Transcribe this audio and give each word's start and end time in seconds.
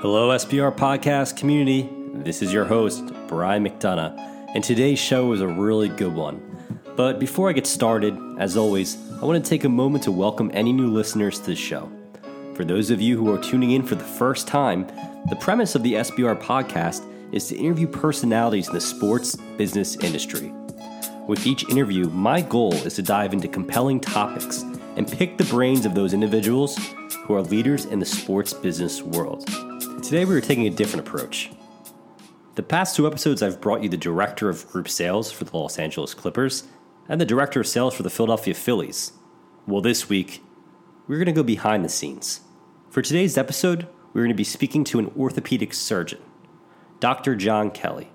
Hello, 0.00 0.30
SBR 0.30 0.74
podcast 0.74 1.36
community. 1.36 1.86
This 2.24 2.40
is 2.40 2.54
your 2.54 2.64
host, 2.64 3.12
Brian 3.28 3.62
McDonough, 3.62 4.16
and 4.54 4.64
today's 4.64 4.98
show 4.98 5.34
is 5.34 5.42
a 5.42 5.46
really 5.46 5.90
good 5.90 6.14
one. 6.14 6.40
But 6.96 7.18
before 7.18 7.50
I 7.50 7.52
get 7.52 7.66
started, 7.66 8.18
as 8.38 8.56
always, 8.56 8.96
I 9.20 9.26
want 9.26 9.44
to 9.44 9.46
take 9.46 9.64
a 9.64 9.68
moment 9.68 10.04
to 10.04 10.10
welcome 10.10 10.50
any 10.54 10.72
new 10.72 10.86
listeners 10.86 11.38
to 11.40 11.48
the 11.48 11.54
show. 11.54 11.92
For 12.54 12.64
those 12.64 12.88
of 12.88 13.02
you 13.02 13.18
who 13.18 13.30
are 13.30 13.36
tuning 13.36 13.72
in 13.72 13.82
for 13.82 13.94
the 13.94 14.02
first 14.02 14.48
time, 14.48 14.86
the 15.28 15.36
premise 15.36 15.74
of 15.74 15.82
the 15.82 15.92
SBR 15.92 16.40
podcast 16.40 17.06
is 17.30 17.48
to 17.48 17.56
interview 17.58 17.86
personalities 17.86 18.68
in 18.68 18.74
the 18.74 18.80
sports 18.80 19.36
business 19.58 19.96
industry. 19.96 20.50
With 21.28 21.46
each 21.46 21.68
interview, 21.68 22.06
my 22.06 22.40
goal 22.40 22.72
is 22.72 22.94
to 22.94 23.02
dive 23.02 23.34
into 23.34 23.48
compelling 23.48 24.00
topics 24.00 24.62
and 24.96 25.06
pick 25.06 25.36
the 25.36 25.44
brains 25.44 25.84
of 25.84 25.94
those 25.94 26.14
individuals 26.14 26.78
who 27.24 27.34
are 27.34 27.42
leaders 27.42 27.84
in 27.84 27.98
the 27.98 28.06
sports 28.06 28.54
business 28.54 29.02
world. 29.02 29.46
Today, 30.02 30.24
we 30.24 30.34
are 30.34 30.40
taking 30.40 30.66
a 30.66 30.70
different 30.70 31.06
approach. 31.06 31.50
The 32.54 32.62
past 32.62 32.96
two 32.96 33.06
episodes, 33.06 33.42
I've 33.42 33.60
brought 33.60 33.82
you 33.82 33.88
the 33.88 33.96
director 33.96 34.48
of 34.48 34.66
group 34.66 34.88
sales 34.88 35.30
for 35.30 35.44
the 35.44 35.56
Los 35.56 35.78
Angeles 35.78 36.14
Clippers 36.14 36.64
and 37.08 37.20
the 37.20 37.26
director 37.26 37.60
of 37.60 37.66
sales 37.66 37.94
for 37.94 38.02
the 38.02 38.10
Philadelphia 38.10 38.54
Phillies. 38.54 39.12
Well, 39.66 39.82
this 39.82 40.08
week, 40.08 40.42
we're 41.06 41.18
going 41.18 41.26
to 41.26 41.32
go 41.32 41.42
behind 41.42 41.84
the 41.84 41.88
scenes. 41.88 42.40
For 42.88 43.02
today's 43.02 43.36
episode, 43.36 43.86
we're 44.12 44.22
going 44.22 44.30
to 44.30 44.34
be 44.34 44.42
speaking 44.42 44.84
to 44.84 44.98
an 44.98 45.12
orthopedic 45.16 45.74
surgeon, 45.74 46.20
Dr. 46.98 47.36
John 47.36 47.70
Kelly. 47.70 48.10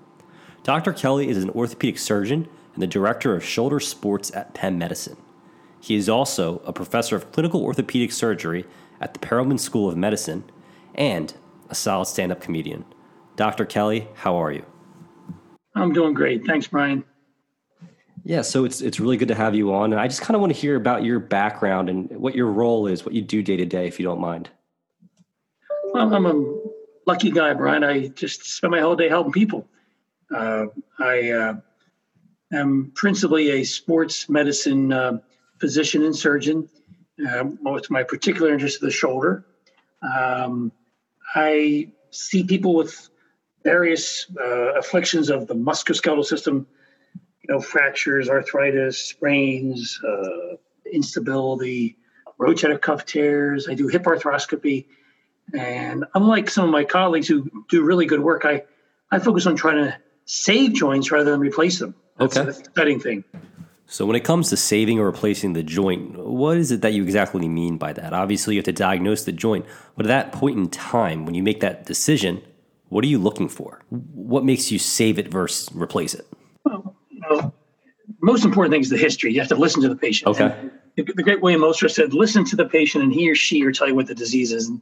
Dr. 0.64 0.92
Kelly 0.92 1.28
is 1.28 1.42
an 1.42 1.50
orthopedic 1.50 1.98
surgeon 1.98 2.48
and 2.74 2.82
the 2.82 2.88
director 2.88 3.34
of 3.34 3.44
shoulder 3.44 3.80
sports 3.80 4.34
at 4.34 4.54
Penn 4.54 4.76
Medicine. 4.76 5.16
He 5.80 5.94
is 5.94 6.08
also 6.08 6.60
a 6.66 6.72
professor 6.72 7.16
of 7.16 7.30
clinical 7.32 7.62
orthopedic 7.62 8.12
surgery 8.12 8.66
at 9.00 9.14
the 9.14 9.20
Perelman 9.20 9.60
School 9.60 9.88
of 9.88 9.96
Medicine 9.96 10.44
and 10.94 11.32
a 11.68 11.74
solid 11.74 12.06
stand 12.06 12.32
up 12.32 12.40
comedian. 12.40 12.84
Dr. 13.36 13.64
Kelly, 13.64 14.08
how 14.14 14.36
are 14.36 14.52
you? 14.52 14.64
I'm 15.74 15.92
doing 15.92 16.14
great. 16.14 16.46
Thanks, 16.46 16.66
Brian. 16.66 17.04
Yeah, 18.24 18.42
so 18.42 18.64
it's 18.64 18.80
it's 18.80 18.98
really 18.98 19.16
good 19.16 19.28
to 19.28 19.36
have 19.36 19.54
you 19.54 19.72
on, 19.72 19.92
and 19.92 20.00
I 20.00 20.08
just 20.08 20.20
kind 20.20 20.34
of 20.34 20.40
want 20.40 20.52
to 20.52 20.58
hear 20.58 20.74
about 20.74 21.04
your 21.04 21.20
background 21.20 21.88
and 21.88 22.10
what 22.10 22.34
your 22.34 22.48
role 22.48 22.88
is, 22.88 23.04
what 23.04 23.14
you 23.14 23.22
do 23.22 23.40
day 23.40 23.56
to 23.56 23.64
day, 23.64 23.86
if 23.86 24.00
you 24.00 24.04
don't 24.04 24.20
mind. 24.20 24.50
Well, 25.92 26.12
I'm 26.12 26.26
a 26.26 26.56
lucky 27.06 27.30
guy, 27.30 27.54
Brian. 27.54 27.84
I 27.84 28.08
just 28.08 28.44
spend 28.44 28.72
my 28.72 28.80
whole 28.80 28.96
day 28.96 29.08
helping 29.08 29.32
people. 29.32 29.68
Uh, 30.34 30.66
I 30.98 31.30
uh, 31.30 31.54
am 32.52 32.90
principally 32.96 33.50
a 33.50 33.64
sports 33.64 34.28
medicine 34.28 34.92
uh, 34.92 35.18
physician 35.60 36.02
and 36.04 36.16
surgeon. 36.16 36.68
Uh, 37.30 37.44
most 37.62 37.90
my 37.90 38.02
particular 38.02 38.52
interest 38.52 38.76
is 38.76 38.80
the 38.80 38.90
shoulder. 38.90 39.46
Um, 40.02 40.72
I 41.36 41.92
see 42.10 42.44
people 42.44 42.74
with 42.74 43.10
various 43.62 44.26
uh, 44.40 44.74
afflictions 44.74 45.28
of 45.28 45.46
the 45.46 45.54
musculoskeletal 45.54 46.24
system, 46.24 46.66
you 47.42 47.54
know, 47.54 47.60
fractures, 47.60 48.28
arthritis, 48.30 48.98
sprains, 48.98 50.00
uh, 50.02 50.56
instability, 50.90 51.98
rotator 52.40 52.80
cuff 52.80 53.04
tears. 53.04 53.68
I 53.68 53.74
do 53.74 53.86
hip 53.88 54.04
arthroscopy. 54.04 54.86
And 55.54 56.06
unlike 56.14 56.48
some 56.48 56.64
of 56.64 56.70
my 56.70 56.84
colleagues 56.84 57.28
who 57.28 57.50
do 57.68 57.84
really 57.84 58.06
good 58.06 58.20
work, 58.20 58.44
I, 58.44 58.64
I 59.10 59.18
focus 59.18 59.46
on 59.46 59.56
trying 59.56 59.84
to 59.84 59.96
save 60.24 60.72
joints 60.72 61.10
rather 61.10 61.30
than 61.30 61.40
replace 61.40 61.78
them. 61.78 61.94
That's 62.18 62.36
okay. 62.36 62.48
an 62.48 62.54
exciting 62.56 63.00
thing. 63.00 63.24
So, 63.88 64.04
when 64.04 64.16
it 64.16 64.24
comes 64.24 64.50
to 64.50 64.56
saving 64.56 64.98
or 64.98 65.06
replacing 65.06 65.52
the 65.52 65.62
joint, 65.62 66.18
what 66.18 66.56
is 66.56 66.72
it 66.72 66.80
that 66.82 66.92
you 66.92 67.04
exactly 67.04 67.48
mean 67.48 67.78
by 67.78 67.92
that? 67.92 68.12
Obviously, 68.12 68.54
you 68.54 68.58
have 68.58 68.64
to 68.64 68.72
diagnose 68.72 69.24
the 69.24 69.32
joint, 69.32 69.64
but 69.96 70.06
at 70.06 70.08
that 70.08 70.32
point 70.32 70.58
in 70.58 70.68
time, 70.68 71.24
when 71.24 71.34
you 71.34 71.42
make 71.42 71.60
that 71.60 71.86
decision, 71.86 72.42
what 72.88 73.04
are 73.04 73.08
you 73.08 73.18
looking 73.18 73.48
for? 73.48 73.80
What 73.90 74.44
makes 74.44 74.72
you 74.72 74.78
save 74.78 75.18
it 75.18 75.28
versus 75.28 75.68
replace 75.72 76.14
it? 76.14 76.26
Well, 76.64 76.96
you 77.10 77.20
know, 77.20 77.54
most 78.20 78.44
important 78.44 78.72
thing 78.72 78.80
is 78.80 78.90
the 78.90 78.96
history. 78.96 79.32
You 79.32 79.40
have 79.40 79.48
to 79.48 79.56
listen 79.56 79.82
to 79.82 79.88
the 79.88 79.96
patient. 79.96 80.28
Okay. 80.28 80.54
And 80.62 80.70
the, 80.96 81.22
great 81.22 81.40
William 81.40 81.62
Osler 81.62 81.88
said, 81.88 82.14
listen 82.14 82.44
to 82.46 82.56
the 82.56 82.64
patient 82.64 83.04
and 83.04 83.12
he 83.12 83.30
or 83.30 83.34
she 83.34 83.64
will 83.64 83.72
tell 83.72 83.86
you 83.86 83.94
what 83.94 84.06
the 84.06 84.14
disease 84.14 84.52
is. 84.52 84.68
And, 84.68 84.80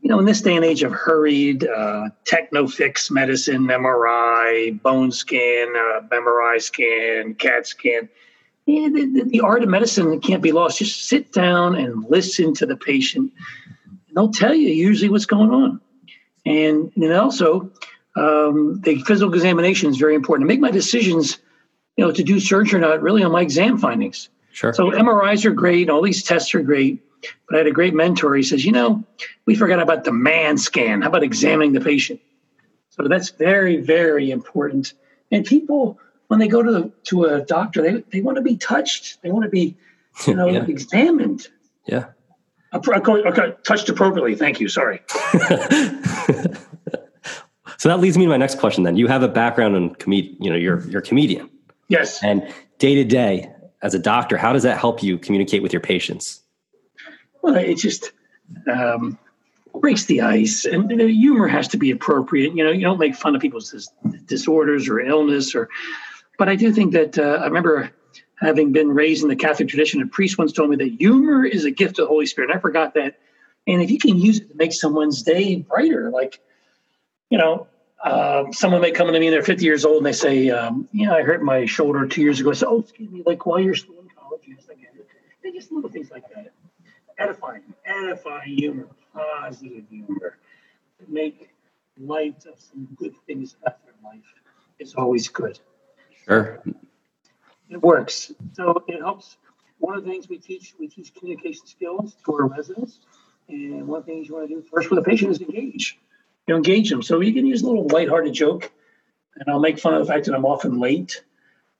you 0.00 0.08
know, 0.08 0.18
in 0.18 0.24
this 0.24 0.40
day 0.40 0.56
and 0.56 0.64
age 0.64 0.82
of 0.82 0.92
hurried 0.92 1.66
uh, 1.66 2.08
techno-fix 2.24 3.10
medicine, 3.10 3.66
MRI, 3.66 4.80
bone 4.82 5.12
scan, 5.12 5.68
uh, 5.76 6.00
MRI 6.10 6.60
scan, 6.60 7.34
CAT 7.34 7.66
scan, 7.66 8.08
yeah, 8.66 8.88
the, 8.88 9.06
the, 9.06 9.24
the, 9.24 9.40
art 9.40 9.62
of 9.62 9.68
medicine 9.68 10.20
can't 10.20 10.42
be 10.42 10.52
lost. 10.52 10.78
Just 10.78 11.08
sit 11.08 11.32
down 11.32 11.74
and 11.74 12.04
listen 12.08 12.54
to 12.54 12.66
the 12.66 12.76
patient. 12.76 13.32
They'll 14.14 14.30
tell 14.30 14.54
you 14.54 14.68
usually 14.68 15.08
what's 15.08 15.26
going 15.26 15.50
on. 15.50 15.80
And, 16.46 16.92
and 16.94 17.12
also, 17.12 17.70
um, 18.16 18.80
the 18.82 19.02
physical 19.02 19.34
examination 19.34 19.90
is 19.90 19.96
very 19.96 20.14
important. 20.14 20.46
To 20.46 20.52
make 20.52 20.60
my 20.60 20.70
decisions, 20.70 21.38
you 21.96 22.04
know, 22.04 22.12
to 22.12 22.22
do 22.22 22.38
surgery 22.38 22.78
or 22.78 22.80
not, 22.80 23.02
really 23.02 23.24
on 23.24 23.32
my 23.32 23.42
exam 23.42 23.78
findings. 23.78 24.28
Sure. 24.52 24.72
So 24.72 24.90
MRIs 24.90 25.44
are 25.44 25.52
great. 25.52 25.88
All 25.88 26.02
these 26.02 26.22
tests 26.22 26.54
are 26.54 26.62
great. 26.62 27.02
But 27.48 27.56
I 27.56 27.58
had 27.58 27.66
a 27.66 27.72
great 27.72 27.94
mentor. 27.94 28.34
He 28.34 28.42
says, 28.42 28.64
you 28.64 28.72
know, 28.72 29.02
we 29.46 29.54
forgot 29.54 29.80
about 29.80 30.04
the 30.04 30.12
man 30.12 30.58
scan. 30.58 31.02
How 31.02 31.08
about 31.08 31.22
examining 31.22 31.72
the 31.72 31.80
patient? 31.80 32.20
So 32.90 33.08
that's 33.08 33.30
very, 33.30 33.78
very 33.78 34.30
important. 34.30 34.92
And 35.30 35.44
people 35.46 35.98
when 36.32 36.38
they 36.40 36.48
go 36.48 36.62
to 36.62 36.72
the, 36.72 36.90
to 37.04 37.24
a 37.24 37.42
doctor, 37.42 37.82
they, 37.82 38.02
they 38.10 38.22
want 38.22 38.36
to 38.36 38.42
be 38.42 38.56
touched. 38.56 39.20
They 39.20 39.30
want 39.30 39.42
to 39.44 39.50
be, 39.50 39.76
you 40.26 40.34
know, 40.34 40.46
Yeah. 40.48 40.64
examined. 40.64 41.46
Yeah. 41.86 42.06
Appro- 42.72 43.04
Okay, 43.26 43.52
touched 43.66 43.90
appropriately. 43.90 44.34
Thank 44.34 44.58
you. 44.58 44.68
Sorry. 44.68 45.02
So 47.78 47.88
that 47.88 47.98
leads 47.98 48.16
me 48.16 48.24
to 48.24 48.30
my 48.30 48.36
next 48.36 48.58
question. 48.58 48.84
Then 48.84 48.96
you 48.96 49.08
have 49.08 49.24
a 49.24 49.28
background 49.28 49.74
in 49.74 49.92
comed, 49.96 50.36
you 50.38 50.48
know, 50.50 50.54
you're 50.56 50.88
you're 50.88 51.00
a 51.00 51.04
comedian, 51.04 51.50
Yes. 51.88 52.22
and 52.22 52.46
day 52.78 52.94
to 52.94 53.02
day 53.02 53.50
as 53.82 53.92
a 53.92 53.98
doctor, 53.98 54.36
how 54.36 54.52
does 54.52 54.62
that 54.62 54.78
help 54.78 55.02
you 55.02 55.18
communicate 55.18 55.64
with 55.64 55.72
your 55.72 55.80
patients? 55.80 56.42
Well, 57.42 57.56
it 57.56 57.74
just 57.78 58.12
um, 58.72 59.18
breaks 59.74 60.04
the 60.04 60.20
ice, 60.20 60.64
and 60.64 60.88
know, 60.96 61.08
humor 61.08 61.48
has 61.48 61.66
to 61.68 61.76
be 61.76 61.90
appropriate. 61.90 62.54
You 62.54 62.62
know, 62.62 62.70
you 62.70 62.82
don't 62.82 63.00
make 63.00 63.16
fun 63.16 63.34
of 63.34 63.42
people's 63.42 63.72
dis- 63.72 63.90
disorders 64.26 64.88
or 64.88 65.00
illness, 65.00 65.52
or. 65.54 65.68
But 66.42 66.48
I 66.48 66.56
do 66.56 66.72
think 66.72 66.92
that 66.94 67.16
uh, 67.20 67.38
I 67.40 67.44
remember 67.44 67.92
having 68.34 68.72
been 68.72 68.88
raised 68.88 69.22
in 69.22 69.28
the 69.28 69.36
Catholic 69.36 69.68
tradition. 69.68 70.02
A 70.02 70.08
priest 70.08 70.38
once 70.38 70.50
told 70.50 70.70
me 70.70 70.74
that 70.74 70.88
humor 70.98 71.44
is 71.44 71.64
a 71.66 71.70
gift 71.70 72.00
of 72.00 72.06
the 72.06 72.08
Holy 72.08 72.26
Spirit. 72.26 72.50
And 72.50 72.58
I 72.58 72.60
forgot 72.60 72.94
that, 72.94 73.14
and 73.68 73.80
if 73.80 73.92
you 73.92 73.98
can 74.00 74.18
use 74.18 74.40
it 74.40 74.48
to 74.48 74.56
make 74.56 74.72
someone's 74.72 75.22
day 75.22 75.54
brighter, 75.54 76.10
like 76.10 76.40
you 77.30 77.38
know. 77.38 77.68
Um, 78.02 78.52
someone 78.52 78.80
may 78.80 78.90
come 78.90 79.06
to 79.06 79.20
me 79.20 79.28
and 79.28 79.32
they're 79.32 79.44
50 79.44 79.64
years 79.64 79.84
old 79.84 79.98
and 79.98 80.06
they 80.06 80.12
say, 80.12 80.50
um, 80.50 80.88
"Yeah, 80.92 81.14
I 81.14 81.22
hurt 81.22 81.44
my 81.44 81.64
shoulder 81.64 82.08
two 82.08 82.22
years 82.22 82.40
ago." 82.40 82.52
Say, 82.52 82.66
"Oh, 82.68 82.80
excuse 82.80 83.08
me, 83.08 83.22
like 83.24 83.46
while 83.46 83.60
you're 83.60 83.76
still 83.76 84.00
in 84.00 84.08
college?" 84.08 84.42
Yes, 84.48 84.66
I 84.68 84.74
get 84.74 84.96
it. 84.96 85.06
They're 85.44 85.52
just 85.52 85.70
little 85.70 85.90
things 85.90 86.10
like 86.10 86.24
that 86.34 86.52
edifying, 87.18 87.62
edifying 87.84 88.58
humor, 88.58 88.88
positive 89.14 89.84
humor, 89.88 90.38
to 90.98 91.04
make 91.08 91.50
light 92.00 92.44
of 92.46 92.58
some 92.58 92.88
good 92.96 93.14
things 93.28 93.54
about 93.62 93.78
their 93.84 93.94
life 94.02 94.24
is 94.80 94.96
always 94.96 95.28
good. 95.28 95.60
Sure. 96.24 96.62
It 97.68 97.82
works. 97.82 98.32
So 98.52 98.84
it 98.86 99.00
helps. 99.00 99.36
One 99.78 99.96
of 99.96 100.04
the 100.04 100.10
things 100.10 100.28
we 100.28 100.38
teach, 100.38 100.74
we 100.78 100.88
teach 100.88 101.14
communication 101.14 101.66
skills 101.66 102.16
to 102.24 102.34
our 102.34 102.46
residents. 102.46 103.00
And 103.48 103.86
one 103.88 104.00
of 104.00 104.06
the 104.06 104.12
things 104.12 104.28
you 104.28 104.34
want 104.34 104.48
to 104.48 104.54
do 104.54 104.62
first 104.62 104.90
with 104.90 104.98
a 104.98 105.02
patient 105.02 105.32
is 105.32 105.40
engage. 105.40 105.98
You 106.46 106.54
know, 106.54 106.56
engage 106.56 106.90
them. 106.90 107.02
So 107.02 107.20
you 107.20 107.32
can 107.32 107.46
use 107.46 107.62
a 107.62 107.66
little 107.66 107.86
lighthearted 107.88 108.32
joke, 108.32 108.70
and 109.36 109.48
I'll 109.48 109.60
make 109.60 109.78
fun 109.78 109.94
of 109.94 110.06
the 110.06 110.12
fact 110.12 110.26
that 110.26 110.34
I'm 110.34 110.44
often 110.44 110.78
late, 110.78 111.22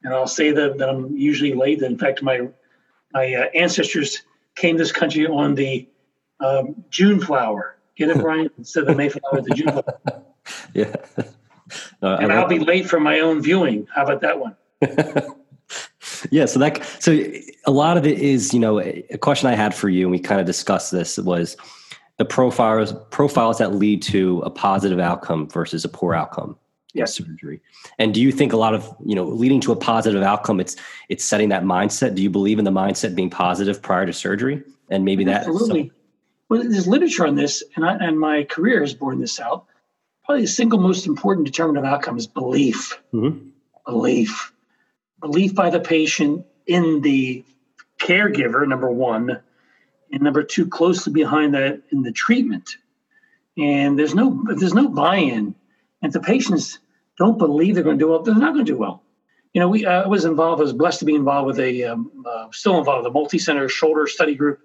and 0.03 0.13
I'll 0.13 0.27
say 0.27 0.51
that, 0.53 0.79
that 0.79 0.89
I'm 0.89 1.17
usually 1.17 1.55
late. 1.55 1.81
That 1.81 1.87
In 1.87 1.99
fact, 1.99 2.23
my 2.23 2.49
my 3.13 3.35
uh, 3.35 3.45
ancestors 3.55 4.23
came 4.55 4.77
to 4.77 4.83
this 4.83 4.93
country 4.93 5.27
on 5.27 5.55
the 5.55 5.89
um, 6.41 6.85
June 6.91 7.21
flower. 7.21 7.77
Get 7.97 8.11
it, 8.11 8.19
Brian? 8.19 8.51
Instead 8.59 8.83
of 8.83 8.87
the 8.89 8.95
Mayflower, 8.95 9.43
the 9.43 9.55
June 9.55 9.69
flower. 9.69 9.95
Yeah. 10.75 10.97
Uh, 12.01 12.09
no, 12.09 12.15
I 12.15 12.23
And 12.23 12.33
I'll 12.33 12.49
be 12.49 12.59
late 12.59 12.87
for 12.87 13.01
my 13.01 13.21
own 13.21 13.43
viewing. 13.43 13.87
How 13.95 14.05
about 14.05 14.21
that 14.21 14.39
one? 14.39 14.57
yeah 16.31 16.45
so 16.45 16.59
that 16.59 16.85
so 17.01 17.19
a 17.65 17.71
lot 17.71 17.97
of 17.97 18.07
it 18.07 18.19
is 18.19 18.53
you 18.53 18.61
know 18.61 18.79
a 18.81 19.05
a 19.11 19.17
question 19.17 19.49
i 19.49 19.55
had 19.55 19.75
for 19.75 19.89
you 19.89 20.05
and 20.05 20.11
we 20.11 20.19
kind 20.19 20.41
of 20.41 20.47
discussed 20.47 20.91
this 20.93 21.19
was 21.19 21.57
the 22.19 22.25
profiles 22.25 22.93
profiles 23.11 23.59
that 23.59 23.75
lead 23.75 24.03
to 24.03 24.41
a 24.41 24.51
positive 24.51 24.99
outcome 24.99 25.49
versus 25.49 25.85
a 25.85 25.89
poor 25.89 26.15
outcome 26.15 26.57
Yes. 26.95 27.15
surgery 27.15 27.63
and 27.99 28.13
do 28.13 28.21
you 28.21 28.31
think 28.31 28.53
a 28.53 28.59
lot 28.59 28.75
of 28.75 28.95
you 29.07 29.15
know 29.15 29.25
leading 29.25 29.61
to 29.63 29.73
a 29.73 29.77
positive 29.77 30.23
outcome 30.23 30.61
it's 30.61 30.77
it's 31.09 31.25
setting 31.25 31.49
that 31.49 31.63
mindset 31.63 32.15
do 32.15 32.23
you 32.23 32.29
believe 32.29 32.59
in 32.59 32.67
the 32.67 32.71
mindset 32.71 33.15
being 33.15 33.31
positive 33.31 33.81
prior 33.81 34.05
to 34.05 34.13
surgery 34.13 34.63
and 34.91 35.05
maybe 35.05 35.25
that 35.25 35.47
Absolutely. 35.47 35.91
Well, 36.49 36.63
there's 36.63 36.87
literature 36.87 37.27
on 37.27 37.35
this, 37.35 37.63
and, 37.77 37.85
I, 37.87 37.97
and 37.97 38.21
my 38.21 38.45
career 38.45 38.81
has 38.81 38.93
borne 38.93 39.21
this 39.21 39.41
out. 39.41 39.65
Probably 40.25 40.43
the 40.43 40.49
single 40.49 40.79
most 40.79 41.07
important 41.07 41.47
determinant 41.47 41.85
of 41.87 41.93
outcome 41.93 42.17
is 42.17 42.27
belief. 42.27 43.01
Mhm. 43.13 43.51
Belief. 43.87 44.53
Belief 45.21 45.55
by 45.55 45.71
the 45.71 45.81
patient 45.81 46.47
in 46.67 47.01
the 47.01 47.45
caregiver, 47.99 48.67
number 48.67 48.91
one. 48.91 49.41
And 50.13 50.23
number 50.23 50.43
two, 50.43 50.67
closely 50.67 51.13
behind 51.13 51.55
that 51.55 51.83
in 51.91 52.03
the 52.03 52.13
treatment. 52.13 52.77
and 53.59 53.99
there's 53.99 54.15
no 54.15 54.43
there's 54.57 54.73
no 54.73 54.89
buy-in, 54.89 55.55
and 56.01 56.13
the 56.13 56.21
patients 56.21 56.79
don't 57.19 57.37
believe 57.37 57.75
they're 57.75 57.85
going 57.85 57.99
to 57.99 58.03
do 58.03 58.09
well, 58.09 58.23
they're 58.23 58.35
not 58.35 58.55
going 58.55 58.65
to 58.65 58.73
do 58.73 58.79
well. 58.79 59.03
You 59.53 59.61
know, 59.61 59.69
we 59.69 59.85
uh, 59.85 60.05
I 60.05 60.07
was 60.07 60.25
involved. 60.25 60.61
I 60.61 60.65
was 60.65 60.73
blessed 60.73 61.01
to 61.01 61.05
be 61.05 61.15
involved 61.15 61.47
with 61.49 61.59
a 61.61 61.85
um, 61.85 62.11
uh, 62.27 62.47
still 62.51 62.79
involved 62.79 63.05
with 63.05 63.11
a 63.11 63.13
multi-center 63.13 63.69
shoulder 63.69 64.07
study 64.07 64.35
group, 64.35 64.61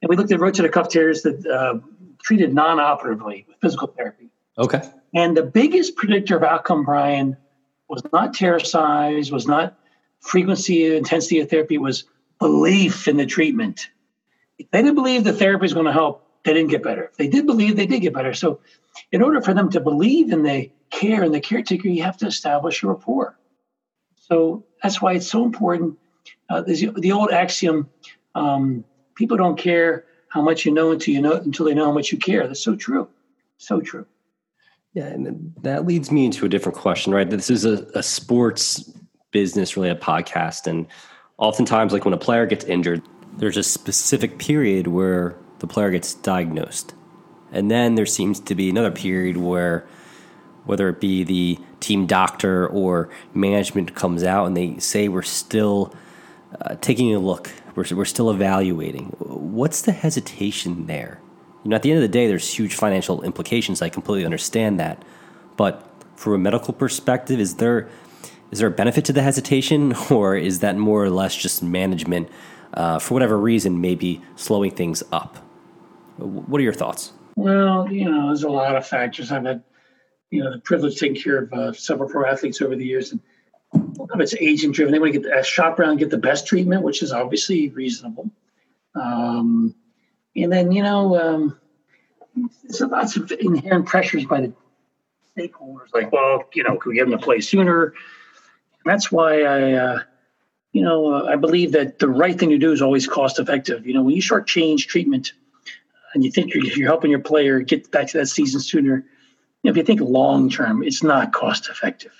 and 0.00 0.08
we 0.08 0.14
looked 0.16 0.30
at 0.30 0.38
rotator 0.38 0.70
cuff 0.70 0.88
tears 0.88 1.22
that 1.22 1.44
uh, 1.46 1.78
treated 2.22 2.54
non-operatively 2.54 3.44
with 3.48 3.56
physical 3.60 3.88
therapy. 3.88 4.30
Okay. 4.58 4.82
And 5.14 5.36
the 5.36 5.42
biggest 5.42 5.96
predictor 5.96 6.36
of 6.36 6.42
outcome, 6.42 6.84
Brian, 6.84 7.36
was 7.88 8.02
not 8.12 8.34
tear 8.34 8.58
size, 8.58 9.30
was 9.30 9.46
not 9.46 9.78
frequency, 10.20 10.96
intensity 10.96 11.40
of 11.40 11.50
therapy, 11.50 11.78
was 11.78 12.04
belief 12.38 13.08
in 13.08 13.16
the 13.16 13.26
treatment. 13.26 13.88
If 14.58 14.70
they 14.70 14.82
didn't 14.82 14.94
believe 14.94 15.24
the 15.24 15.32
therapy 15.32 15.66
is 15.66 15.74
going 15.74 15.86
to 15.86 15.92
help, 15.92 16.26
they 16.44 16.54
didn't 16.54 16.70
get 16.70 16.82
better. 16.82 17.04
If 17.04 17.16
they 17.16 17.28
did 17.28 17.46
believe, 17.46 17.76
they 17.76 17.86
did 17.86 18.00
get 18.00 18.14
better. 18.14 18.34
So, 18.34 18.60
in 19.10 19.22
order 19.22 19.40
for 19.40 19.54
them 19.54 19.70
to 19.70 19.80
believe 19.80 20.32
in 20.32 20.42
the 20.42 20.70
care 20.90 21.22
and 21.22 21.34
the 21.34 21.40
caretaker, 21.40 21.88
you 21.88 22.02
have 22.02 22.18
to 22.18 22.26
establish 22.26 22.82
a 22.82 22.88
rapport. 22.88 23.38
So 24.14 24.64
that's 24.82 25.00
why 25.00 25.14
it's 25.14 25.26
so 25.26 25.44
important. 25.44 25.98
Uh, 26.48 26.62
the 26.62 27.12
old 27.12 27.30
axiom: 27.30 27.88
um, 28.34 28.84
people 29.14 29.36
don't 29.36 29.58
care 29.58 30.04
how 30.28 30.42
much 30.42 30.64
you 30.64 30.72
know 30.72 30.92
until 30.92 31.14
you 31.14 31.20
know 31.20 31.32
until 31.32 31.66
they 31.66 31.74
know 31.74 31.86
how 31.86 31.92
much 31.92 32.12
you 32.12 32.18
care. 32.18 32.46
That's 32.46 32.62
so 32.62 32.76
true, 32.76 33.08
so 33.58 33.80
true. 33.80 34.06
Yeah, 34.94 35.06
and 35.06 35.54
that 35.62 35.86
leads 35.86 36.10
me 36.10 36.26
into 36.26 36.44
a 36.44 36.48
different 36.48 36.76
question, 36.76 37.14
right? 37.14 37.28
This 37.28 37.48
is 37.48 37.64
a, 37.64 37.86
a 37.94 38.02
sports 38.02 38.92
business 39.30 39.76
related 39.76 40.02
podcast, 40.02 40.66
and 40.66 40.86
oftentimes, 41.38 41.92
like 41.92 42.04
when 42.04 42.12
a 42.12 42.18
player 42.18 42.44
gets 42.46 42.64
injured, 42.66 43.02
there's 43.38 43.56
a 43.56 43.62
specific 43.62 44.38
period 44.38 44.88
where 44.88 45.34
the 45.60 45.66
player 45.66 45.90
gets 45.90 46.14
diagnosed. 46.14 46.94
And 47.52 47.70
then 47.70 47.94
there 47.94 48.06
seems 48.06 48.40
to 48.40 48.54
be 48.54 48.68
another 48.68 48.90
period 48.90 49.38
where, 49.38 49.86
whether 50.64 50.88
it 50.88 51.00
be 51.00 51.24
the 51.24 51.58
team 51.80 52.06
doctor 52.06 52.66
or 52.66 53.08
management 53.34 53.94
comes 53.94 54.22
out 54.22 54.46
and 54.46 54.56
they 54.56 54.78
say 54.78 55.08
we're 55.08 55.22
still 55.22 55.94
uh, 56.60 56.76
taking 56.80 57.14
a 57.14 57.18
look, 57.18 57.50
we're, 57.74 57.84
we're 57.92 58.04
still 58.04 58.30
evaluating. 58.30 59.06
What's 59.18 59.82
the 59.82 59.92
hesitation 59.92 60.86
there? 60.86 61.20
You 61.64 61.70
know, 61.70 61.76
at 61.76 61.82
the 61.82 61.90
end 61.90 61.98
of 61.98 62.02
the 62.02 62.08
day, 62.08 62.26
there's 62.26 62.52
huge 62.52 62.74
financial 62.74 63.22
implications. 63.22 63.82
I 63.82 63.88
completely 63.88 64.24
understand 64.24 64.80
that. 64.80 65.02
But 65.56 65.88
from 66.16 66.34
a 66.34 66.38
medical 66.38 66.74
perspective, 66.74 67.38
is 67.40 67.56
there 67.56 67.88
is 68.50 68.58
there 68.58 68.68
a 68.68 68.72
benefit 68.72 69.04
to 69.06 69.12
the 69.12 69.22
hesitation, 69.22 69.94
or 70.10 70.36
is 70.36 70.60
that 70.60 70.76
more 70.76 71.04
or 71.04 71.10
less 71.10 71.34
just 71.34 71.62
management, 71.62 72.28
uh, 72.74 72.98
for 72.98 73.14
whatever 73.14 73.38
reason, 73.38 73.80
maybe 73.80 74.20
slowing 74.36 74.70
things 74.70 75.02
up? 75.10 75.38
What 76.18 76.60
are 76.60 76.64
your 76.64 76.74
thoughts? 76.74 77.12
Well, 77.36 77.90
you 77.90 78.10
know, 78.10 78.26
there's 78.26 78.42
a 78.42 78.50
lot 78.50 78.76
of 78.76 78.86
factors. 78.86 79.32
I've 79.32 79.44
had, 79.44 79.62
you 80.30 80.44
know, 80.44 80.52
the 80.52 80.58
privilege 80.58 80.98
taking 80.98 81.20
care 81.20 81.38
of 81.38 81.52
uh, 81.52 81.72
several 81.72 82.10
pro 82.10 82.30
athletes 82.30 82.60
over 82.60 82.76
the 82.76 82.84
years, 82.84 83.12
and 83.12 83.20
a 83.74 83.78
lot 83.78 84.10
of 84.12 84.20
it's 84.20 84.34
agent 84.34 84.74
driven. 84.74 84.92
They 84.92 84.98
want 84.98 85.14
to 85.14 85.20
get 85.20 85.30
the, 85.30 85.42
shop 85.42 85.78
around, 85.78 85.96
get 85.96 86.10
the 86.10 86.18
best 86.18 86.46
treatment, 86.46 86.82
which 86.82 87.02
is 87.02 87.12
obviously 87.12 87.70
reasonable. 87.70 88.30
Um, 88.94 89.74
and 90.36 90.52
then, 90.52 90.72
you 90.72 90.82
know, 90.82 91.18
um, 91.18 91.58
there's 92.62 92.80
lots 92.80 93.16
of 93.16 93.30
inherent 93.32 93.86
pressures 93.86 94.24
by 94.24 94.40
the 94.40 94.52
stakeholders, 95.36 95.92
like, 95.92 96.12
well, 96.12 96.44
you 96.54 96.62
know, 96.62 96.76
could 96.76 96.90
we 96.90 96.96
get 96.96 97.08
them 97.08 97.18
to 97.18 97.24
play 97.24 97.40
sooner? 97.40 97.94
that's 98.84 99.12
why 99.12 99.42
I, 99.42 99.72
uh, 99.72 100.00
you 100.72 100.82
know, 100.82 101.14
uh, 101.14 101.24
I 101.24 101.36
believe 101.36 101.72
that 101.72 101.98
the 101.98 102.08
right 102.08 102.38
thing 102.38 102.50
to 102.50 102.58
do 102.58 102.72
is 102.72 102.82
always 102.82 103.06
cost 103.06 103.38
effective. 103.38 103.86
You 103.86 103.94
know, 103.94 104.02
when 104.02 104.14
you 104.14 104.22
shortchange 104.22 104.86
treatment 104.86 105.32
and 106.14 106.24
you 106.24 106.30
think 106.30 106.54
you're, 106.54 106.64
you're 106.64 106.88
helping 106.88 107.10
your 107.10 107.20
player 107.20 107.60
get 107.60 107.90
back 107.90 108.08
to 108.08 108.18
that 108.18 108.26
season 108.26 108.60
sooner, 108.60 108.96
you 108.96 109.04
know, 109.64 109.70
if 109.70 109.76
you 109.76 109.84
think 109.84 110.00
long 110.00 110.50
term, 110.50 110.82
it's 110.82 111.02
not 111.02 111.32
cost 111.32 111.68
effective. 111.68 112.12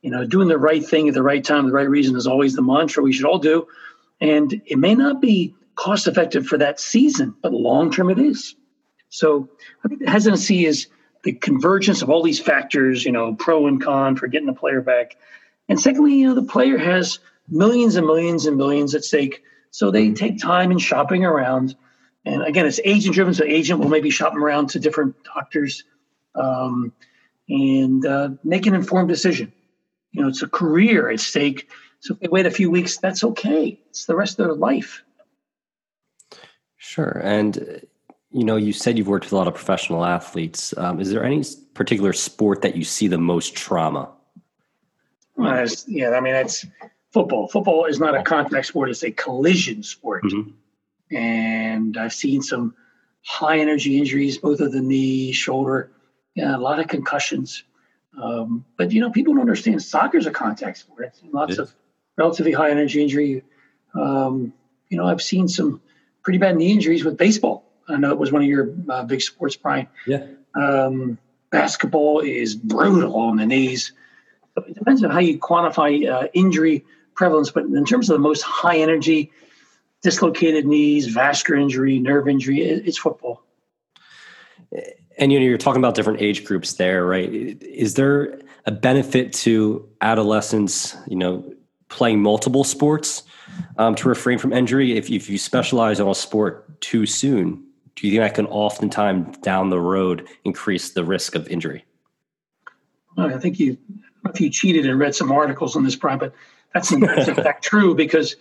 You 0.00 0.10
know, 0.10 0.24
doing 0.24 0.48
the 0.48 0.58
right 0.58 0.84
thing 0.84 1.08
at 1.08 1.14
the 1.14 1.22
right 1.22 1.44
time, 1.44 1.66
the 1.66 1.72
right 1.72 1.88
reason 1.88 2.16
is 2.16 2.26
always 2.26 2.54
the 2.54 2.62
mantra 2.62 3.02
we 3.02 3.12
should 3.12 3.26
all 3.26 3.38
do. 3.38 3.68
And 4.20 4.62
it 4.66 4.78
may 4.78 4.94
not 4.94 5.20
be 5.20 5.54
cost 5.76 6.06
effective 6.06 6.46
for 6.46 6.58
that 6.58 6.80
season, 6.80 7.34
but 7.42 7.52
long 7.52 7.90
term 7.90 8.10
it 8.10 8.18
is. 8.18 8.54
So 9.08 9.48
I 9.84 9.88
think 9.88 10.00
the 10.04 10.10
hesitancy 10.10 10.64
is 10.66 10.88
the 11.22 11.32
convergence 11.32 12.02
of 12.02 12.10
all 12.10 12.22
these 12.22 12.40
factors, 12.40 13.04
you 13.04 13.12
know, 13.12 13.34
pro 13.34 13.66
and 13.66 13.82
con 13.82 14.16
for 14.16 14.26
getting 14.26 14.46
the 14.46 14.52
player 14.54 14.80
back. 14.80 15.16
And 15.68 15.78
secondly, 15.80 16.14
you 16.14 16.28
know, 16.28 16.34
the 16.34 16.42
player 16.42 16.78
has 16.78 17.18
millions 17.48 17.96
and 17.96 18.06
millions 18.06 18.46
and 18.46 18.56
millions 18.56 18.94
at 18.94 19.04
stake. 19.04 19.42
So 19.70 19.90
they 19.90 20.12
take 20.12 20.38
time 20.38 20.70
in 20.70 20.78
shopping 20.78 21.24
around. 21.24 21.76
And 22.24 22.42
again, 22.42 22.66
it's 22.66 22.80
agent 22.84 23.14
driven. 23.14 23.34
So 23.34 23.44
agent 23.44 23.80
will 23.80 23.88
maybe 23.88 24.10
shop 24.10 24.32
them 24.32 24.44
around 24.44 24.70
to 24.70 24.80
different 24.80 25.14
doctors 25.24 25.84
um, 26.34 26.92
and 27.48 28.04
uh, 28.04 28.30
make 28.44 28.66
an 28.66 28.74
informed 28.74 29.08
decision. 29.08 29.52
You 30.12 30.22
know, 30.22 30.28
it's 30.28 30.42
a 30.42 30.48
career 30.48 31.10
at 31.10 31.20
stake. 31.20 31.68
So 32.00 32.14
if 32.14 32.20
they 32.20 32.28
wait 32.28 32.46
a 32.46 32.50
few 32.50 32.70
weeks, 32.70 32.98
that's 32.98 33.24
okay. 33.24 33.80
It's 33.90 34.06
the 34.06 34.16
rest 34.16 34.38
of 34.38 34.46
their 34.46 34.54
life. 34.54 35.02
Sure. 36.84 37.20
And, 37.22 37.86
you 38.32 38.42
know, 38.42 38.56
you 38.56 38.72
said 38.72 38.98
you've 38.98 39.06
worked 39.06 39.26
with 39.26 39.32
a 39.32 39.36
lot 39.36 39.46
of 39.46 39.54
professional 39.54 40.04
athletes. 40.04 40.76
Um, 40.76 41.00
is 41.00 41.12
there 41.12 41.22
any 41.22 41.44
particular 41.74 42.12
sport 42.12 42.62
that 42.62 42.74
you 42.74 42.82
see 42.82 43.06
the 43.06 43.18
most 43.18 43.54
trauma? 43.54 44.10
Well, 45.36 45.64
yeah, 45.86 46.10
I 46.10 46.20
mean, 46.20 46.32
that's 46.32 46.66
football. 47.12 47.46
Football 47.46 47.84
is 47.84 48.00
not 48.00 48.16
a 48.16 48.24
contact 48.24 48.66
sport, 48.66 48.90
it's 48.90 49.04
a 49.04 49.12
collision 49.12 49.84
sport. 49.84 50.24
Mm-hmm. 50.24 51.16
And 51.16 51.96
I've 51.96 52.12
seen 52.12 52.42
some 52.42 52.74
high 53.24 53.60
energy 53.60 53.96
injuries, 53.96 54.38
both 54.38 54.58
of 54.58 54.72
the 54.72 54.80
knee, 54.80 55.30
shoulder, 55.30 55.92
yeah, 56.34 56.56
a 56.56 56.58
lot 56.58 56.80
of 56.80 56.88
concussions. 56.88 57.62
Um, 58.20 58.64
but, 58.76 58.90
you 58.90 59.00
know, 59.00 59.10
people 59.10 59.34
don't 59.34 59.42
understand 59.42 59.80
soccer 59.84 60.18
is 60.18 60.26
a 60.26 60.32
contact 60.32 60.78
sport. 60.78 61.14
Seen 61.16 61.30
lots 61.30 61.58
of 61.58 61.72
relatively 62.16 62.52
high 62.52 62.70
energy 62.70 63.00
injury. 63.00 63.44
Um, 63.94 64.52
you 64.88 64.96
know, 64.96 65.06
I've 65.06 65.22
seen 65.22 65.46
some 65.46 65.80
pretty 66.22 66.38
bad 66.38 66.56
knee 66.56 66.72
injuries 66.72 67.04
with 67.04 67.16
baseball. 67.16 67.64
I 67.88 67.96
know 67.96 68.10
it 68.10 68.18
was 68.18 68.32
one 68.32 68.42
of 68.42 68.48
your 68.48 68.72
uh, 68.88 69.04
big 69.04 69.22
sports, 69.22 69.56
Brian. 69.56 69.88
Yeah. 70.06 70.26
Um, 70.54 71.18
basketball 71.50 72.20
is 72.20 72.54
brutal 72.54 73.16
on 73.16 73.36
the 73.36 73.46
knees 73.46 73.92
it 74.56 74.74
depends 74.74 75.02
on 75.02 75.10
how 75.10 75.18
you 75.18 75.38
quantify 75.38 76.08
uh, 76.08 76.28
injury 76.32 76.84
prevalence, 77.14 77.50
but 77.50 77.64
in 77.64 77.84
terms 77.84 78.10
of 78.10 78.14
the 78.14 78.20
most 78.20 78.42
high 78.42 78.78
energy, 78.78 79.30
dislocated 80.02 80.66
knees, 80.66 81.06
vascular 81.06 81.60
injury, 81.60 81.98
nerve 81.98 82.28
injury, 82.28 82.62
it, 82.62 82.86
it's 82.86 82.98
football. 82.98 83.42
And 85.18 85.32
you 85.32 85.38
know, 85.38 85.46
you're 85.46 85.58
talking 85.58 85.80
about 85.80 85.94
different 85.94 86.20
age 86.20 86.44
groups 86.44 86.74
there, 86.74 87.04
right? 87.04 87.30
Is 87.30 87.94
there 87.94 88.40
a 88.64 88.72
benefit 88.72 89.32
to 89.34 89.88
adolescents, 90.00 90.96
you 91.06 91.16
know, 91.16 91.52
playing 91.88 92.22
multiple 92.22 92.64
sports 92.64 93.22
um, 93.78 93.94
to 93.96 94.08
refrain 94.08 94.38
from 94.38 94.52
injury? 94.52 94.96
If, 94.96 95.10
if 95.10 95.28
you 95.28 95.38
specialize 95.38 96.00
on 96.00 96.08
a 96.08 96.14
sport 96.14 96.80
too 96.80 97.06
soon, 97.06 97.64
do 97.96 98.06
you 98.06 98.12
think 98.12 98.22
that 98.22 98.34
can 98.34 98.46
oftentimes 98.46 99.38
down 99.38 99.70
the 99.70 99.80
road 99.80 100.28
increase 100.44 100.90
the 100.90 101.04
risk 101.04 101.34
of 101.34 101.46
injury? 101.48 101.84
I 103.16 103.38
think 103.38 103.60
you 103.60 103.76
if 104.26 104.40
you 104.40 104.50
cheated 104.50 104.86
and 104.86 104.98
read 104.98 105.14
some 105.14 105.32
articles 105.32 105.76
on 105.76 105.84
this, 105.84 105.96
Brian, 105.96 106.18
but 106.18 106.32
that's 106.72 106.92
in, 106.92 107.00
that's 107.00 107.28
in 107.28 107.34
fact 107.34 107.64
true 107.64 107.94
because 107.94 108.36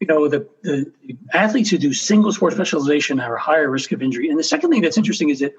you 0.00 0.06
know 0.06 0.28
the, 0.28 0.46
the 0.62 0.92
athletes 1.32 1.70
who 1.70 1.78
do 1.78 1.92
single 1.92 2.32
sport 2.32 2.52
specialization 2.52 3.18
have 3.18 3.32
a 3.32 3.38
higher 3.38 3.70
risk 3.70 3.92
of 3.92 4.02
injury. 4.02 4.28
And 4.28 4.38
the 4.38 4.44
second 4.44 4.70
thing 4.70 4.82
that's 4.82 4.98
interesting 4.98 5.30
is 5.30 5.40
that 5.40 5.54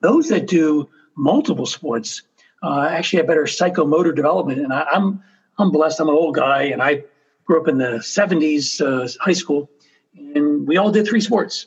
those 0.00 0.28
that 0.28 0.46
do 0.46 0.88
multiple 1.16 1.66
sports 1.66 2.22
uh, 2.62 2.88
actually 2.90 3.18
have 3.18 3.26
better 3.26 3.44
psychomotor 3.44 4.14
development. 4.14 4.60
And 4.60 4.72
I, 4.72 4.82
I'm, 4.92 5.22
I'm 5.58 5.70
blessed. 5.70 6.00
I'm 6.00 6.08
an 6.08 6.14
old 6.14 6.34
guy, 6.34 6.64
and 6.64 6.82
I 6.82 7.04
grew 7.46 7.60
up 7.60 7.68
in 7.68 7.78
the 7.78 7.98
'70s 7.98 8.80
uh, 8.80 9.08
high 9.20 9.32
school, 9.32 9.70
and 10.34 10.66
we 10.66 10.76
all 10.76 10.90
did 10.90 11.06
three 11.06 11.20
sports. 11.20 11.66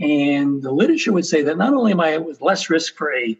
And 0.00 0.62
the 0.62 0.70
literature 0.70 1.12
would 1.12 1.26
say 1.26 1.42
that 1.42 1.58
not 1.58 1.74
only 1.74 1.92
am 1.92 2.00
I 2.00 2.18
with 2.18 2.40
less 2.40 2.70
risk 2.70 2.96
for 2.96 3.12
a 3.14 3.38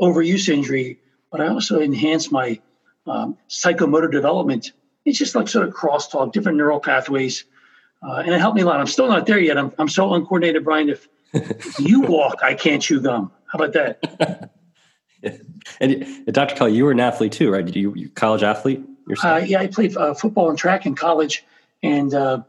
overuse 0.00 0.48
injury, 0.48 0.98
but 1.30 1.40
I 1.40 1.48
also 1.48 1.80
enhance 1.80 2.30
my 2.30 2.60
um, 3.06 3.36
psychomotor 3.48 4.10
development. 4.10 4.72
It's 5.04 5.18
just 5.18 5.34
like 5.34 5.48
sort 5.48 5.66
of 5.66 5.74
crosstalk, 5.74 6.32
different 6.32 6.58
neural 6.58 6.80
pathways. 6.80 7.44
Uh, 8.02 8.16
and 8.16 8.34
it 8.34 8.40
helped 8.40 8.56
me 8.56 8.62
a 8.62 8.66
lot. 8.66 8.78
I'm 8.78 8.86
still 8.86 9.08
not 9.08 9.26
there 9.26 9.38
yet. 9.38 9.56
I'm, 9.56 9.72
I'm 9.78 9.88
so 9.88 10.12
uncoordinated, 10.12 10.64
Brian. 10.64 10.90
If, 10.90 11.08
you 11.78 12.02
walk, 12.02 12.40
I 12.42 12.54
can't 12.54 12.82
chew 12.82 13.00
gum. 13.00 13.32
How 13.46 13.64
about 13.64 13.72
that? 13.72 14.50
and 15.80 16.26
Dr. 16.26 16.54
Kelly, 16.54 16.74
you 16.74 16.84
were 16.84 16.92
an 16.92 17.00
athlete 17.00 17.32
too, 17.32 17.50
right? 17.50 17.64
Did 17.64 17.76
you, 17.76 17.94
you 17.94 18.08
college 18.10 18.42
athlete 18.42 18.84
yourself? 19.06 19.42
Uh, 19.42 19.44
yeah, 19.44 19.60
I 19.60 19.66
played 19.66 19.96
uh, 19.96 20.14
football 20.14 20.50
and 20.50 20.58
track 20.58 20.86
in 20.86 20.94
college, 20.94 21.44
and 21.82 22.12
uh, 22.12 22.42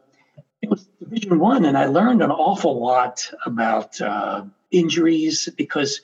it 0.62 0.70
was 0.70 0.88
Division 1.00 1.40
One, 1.40 1.66
and 1.66 1.78
I 1.78 1.86
learned 1.86 2.22
an 2.22 2.32
awful 2.32 2.80
lot 2.80 3.32
about 3.46 4.00
uh, 4.02 4.46
injuries 4.72 5.50
because 5.56 6.02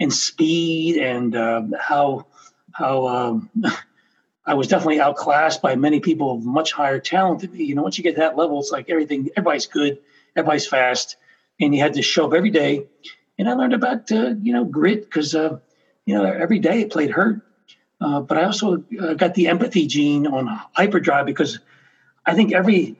and 0.00 0.12
speed 0.12 0.96
and 0.96 1.34
uh, 1.34 1.62
how 1.78 2.26
how 2.72 3.06
um, 3.06 3.50
I 4.46 4.54
was 4.54 4.68
definitely 4.68 5.00
outclassed 5.00 5.62
by 5.62 5.76
many 5.76 6.00
people 6.00 6.34
of 6.34 6.44
much 6.44 6.72
higher 6.72 7.00
talent 7.00 7.40
than 7.40 7.52
me. 7.52 7.64
You 7.64 7.74
know, 7.74 7.82
once 7.82 7.96
you 7.96 8.04
get 8.04 8.16
that 8.16 8.36
level, 8.36 8.60
it's 8.60 8.70
like 8.70 8.90
everything, 8.90 9.30
everybody's 9.36 9.66
good, 9.66 9.98
everybody's 10.36 10.66
fast, 10.66 11.16
and 11.60 11.74
you 11.74 11.80
had 11.80 11.94
to 11.94 12.02
show 12.02 12.26
up 12.26 12.34
every 12.34 12.50
day 12.50 12.86
and 13.38 13.48
I 13.48 13.54
learned 13.54 13.74
about 13.74 14.10
uh, 14.12 14.34
you 14.42 14.52
know 14.52 14.64
grit 14.64 15.04
because 15.04 15.34
uh, 15.34 15.58
you 16.06 16.14
know 16.14 16.24
every 16.24 16.58
day 16.58 16.82
I 16.82 16.88
played 16.88 17.10
hurt, 17.10 17.40
uh, 18.04 18.20
but 18.20 18.36
I 18.36 18.44
also 18.44 18.84
uh, 19.00 19.14
got 19.14 19.32
the 19.34 19.48
empathy 19.48 19.86
gene 19.86 20.26
on 20.26 20.46
hyperdrive 20.72 21.24
because 21.24 21.58
I 22.26 22.34
think 22.34 22.52
every 22.52 22.96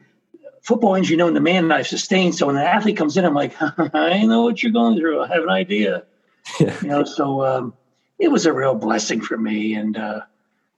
football 0.62 0.94
injury 0.94 1.16
known 1.16 1.34
to 1.34 1.40
man 1.40 1.70
I've 1.70 1.86
sustained. 1.86 2.34
So 2.34 2.46
when 2.46 2.56
an 2.56 2.62
athlete 2.62 2.96
comes 2.96 3.18
in, 3.18 3.26
I'm 3.26 3.34
like, 3.34 3.54
I 3.60 4.24
know 4.24 4.42
what 4.42 4.62
you're 4.62 4.72
going 4.72 4.98
through. 4.98 5.20
I 5.20 5.26
have 5.28 5.42
an 5.42 5.50
idea. 5.50 6.04
you 6.58 6.72
know, 6.84 7.04
so 7.04 7.44
um, 7.44 7.74
it 8.18 8.28
was 8.28 8.46
a 8.46 8.52
real 8.52 8.74
blessing 8.74 9.20
for 9.20 9.36
me, 9.36 9.74
and 9.74 9.96
uh, 9.96 10.20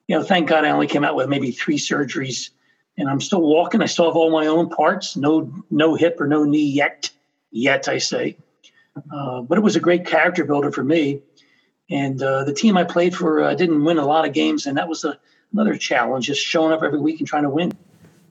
you 0.09 0.17
know, 0.17 0.25
thank 0.25 0.49
God 0.49 0.65
I 0.65 0.71
only 0.71 0.89
came 0.89 1.05
out 1.05 1.15
with 1.15 1.29
maybe 1.29 1.53
three 1.53 1.79
surgeries, 1.79 2.51
and 2.99 3.09
I'm 3.09 3.21
still 3.21 3.43
walking. 3.43 3.81
I 3.81 3.87
still 3.87 4.07
have 4.07 4.17
all 4.17 4.31
my 4.31 4.47
own 4.47 4.71
parts. 4.71 5.17
No, 5.17 5.53
no 5.71 5.95
hip 5.95 6.21
or 6.21 6.27
no 6.27 6.45
knee 6.45 6.71
yet. 6.71 7.11
Yet 7.53 7.89
I 7.89 7.99
say. 7.99 8.37
Uh, 9.13 9.43
but 9.43 9.59
it 9.59 9.61
was 9.61 9.77
a 9.77 9.81
great 9.81 10.07
character 10.07 10.45
builder 10.45 10.73
for 10.73 10.83
me. 10.83 11.21
And 11.89 12.23
uh, 12.23 12.45
the 12.45 12.53
team 12.53 12.77
I 12.77 12.85
played 12.85 13.15
for 13.15 13.43
uh, 13.43 13.55
didn't 13.55 13.85
win 13.85 13.99
a 13.99 14.07
lot 14.07 14.27
of 14.27 14.33
games, 14.33 14.67
and 14.67 14.77
that 14.77 14.89
was 14.89 15.05
a, 15.05 15.19
another 15.53 15.77
challenge, 15.77 16.27
just 16.27 16.45
showing 16.45 16.73
up 16.73 16.83
every 16.83 16.99
week 16.99 17.21
and 17.21 17.29
trying 17.29 17.45
to 17.45 17.51
win. 17.51 17.73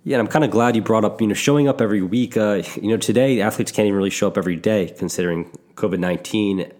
Yeah, 0.03 0.17
and 0.17 0.27
I'm 0.27 0.31
kind 0.31 0.45
of 0.45 0.51
glad 0.51 0.75
you 0.75 0.81
brought 0.81 1.05
up, 1.05 1.21
you 1.21 1.27
know, 1.27 1.33
showing 1.33 1.67
up 1.67 1.81
every 1.81 2.01
week. 2.01 2.37
Uh, 2.37 2.61
you 2.75 2.89
know, 2.89 2.97
today 2.97 3.41
athletes 3.41 3.71
can't 3.71 3.87
even 3.87 3.97
really 3.97 4.09
show 4.09 4.27
up 4.27 4.37
every 4.37 4.55
day, 4.55 4.93
considering 4.97 5.49
COVID 5.75 5.99
nineteen. 5.99 6.71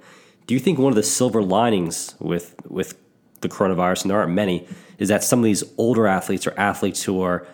Do 0.48 0.53
you 0.53 0.60
think 0.60 0.77
one 0.77 0.91
of 0.91 0.96
the 0.96 1.03
silver 1.03 1.41
linings 1.41 2.13
with 2.20 2.55
with 2.67 2.98
the 3.41 3.50
coronavirus, 3.50 4.03
and 4.03 4.12
there 4.12 4.20
aren't 4.20 4.34
many, 4.34 4.67
is 5.00 5.10
that 5.10 5.24
some 5.24 5.39
of 5.39 5.46
these 5.46 5.63
older 5.77 6.08
athletes 6.08 6.46
or 6.46 6.53
athletes 6.58 7.03
who 7.03 7.22
are 7.22 7.48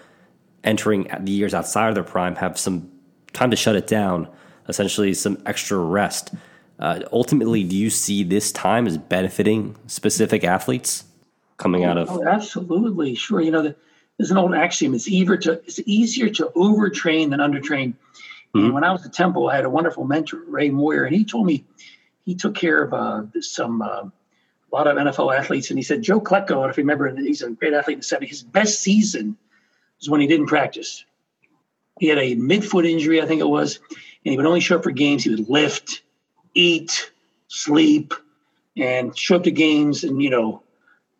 entering 0.63 1.07
the 1.21 1.31
years 1.31 1.53
outside 1.53 1.89
of 1.89 1.95
their 1.95 2.03
prime 2.03 2.35
have 2.35 2.57
some 2.57 2.91
time 3.33 3.49
to 3.49 3.55
shut 3.55 3.75
it 3.75 3.87
down, 3.87 4.27
essentially 4.67 5.13
some 5.13 5.41
extra 5.45 5.77
rest. 5.77 6.33
Uh, 6.81 7.01
ultimately, 7.11 7.63
do 7.63 7.75
you 7.77 7.91
see 7.91 8.23
this 8.23 8.51
time 8.51 8.87
as 8.87 8.97
benefiting 8.97 9.75
specific 9.85 10.43
athletes 10.43 11.05
coming 11.57 11.83
out 11.83 11.97
of? 11.97 12.09
Oh, 12.09 12.27
absolutely, 12.27 13.13
sure. 13.13 13.39
You 13.39 13.51
know, 13.51 13.73
there's 14.17 14.31
an 14.31 14.37
old 14.37 14.55
axiom: 14.55 14.95
it's 14.95 15.07
easier 15.07 15.37
to 15.37 15.53
it's 15.53 15.79
easier 15.85 16.29
to 16.29 16.51
overtrain 16.55 17.29
than 17.29 17.39
undertrain. 17.39 17.93
Mm-hmm. 18.53 18.65
And 18.65 18.73
when 18.73 18.83
I 18.83 18.91
was 18.91 19.05
at 19.05 19.13
Temple, 19.13 19.49
I 19.49 19.55
had 19.55 19.65
a 19.65 19.69
wonderful 19.69 20.05
mentor, 20.05 20.43
Ray 20.47 20.71
Moyer, 20.71 21.05
and 21.05 21.15
he 21.15 21.23
told 21.23 21.45
me 21.45 21.65
he 22.25 22.33
took 22.35 22.55
care 22.55 22.83
of 22.83 22.93
uh, 22.93 23.41
some 23.41 23.83
uh, 23.83 24.05
a 24.05 24.11
lot 24.71 24.87
of 24.87 24.97
NFL 24.97 25.37
athletes, 25.37 25.69
and 25.69 25.77
he 25.77 25.83
said 25.83 26.01
Joe 26.01 26.19
Klecko, 26.19 26.67
if 26.67 26.77
you 26.77 26.83
remember, 26.83 27.15
he's 27.15 27.43
a 27.43 27.51
great 27.51 27.73
athlete 27.73 27.95
in 27.95 27.99
the 27.99 28.05
'70s. 28.05 28.29
His 28.29 28.43
best 28.43 28.81
season 28.81 29.37
was 29.99 30.09
when 30.09 30.19
he 30.19 30.27
didn't 30.27 30.47
practice. 30.47 31.05
He 31.99 32.07
had 32.07 32.17
a 32.17 32.35
midfoot 32.35 32.89
injury, 32.89 33.21
I 33.21 33.27
think 33.27 33.41
it 33.41 33.47
was, 33.47 33.79
and 33.89 34.31
he 34.31 34.37
would 34.37 34.47
only 34.47 34.61
show 34.61 34.77
up 34.77 34.83
for 34.83 34.91
games. 34.91 35.23
He 35.23 35.29
would 35.29 35.47
lift, 35.47 36.01
eat, 36.53 37.11
sleep, 37.47 38.13
and 38.77 39.17
show 39.17 39.35
up 39.37 39.43
to 39.43 39.51
games 39.51 40.03
and, 40.03 40.21
you 40.21 40.29
know, 40.29 40.63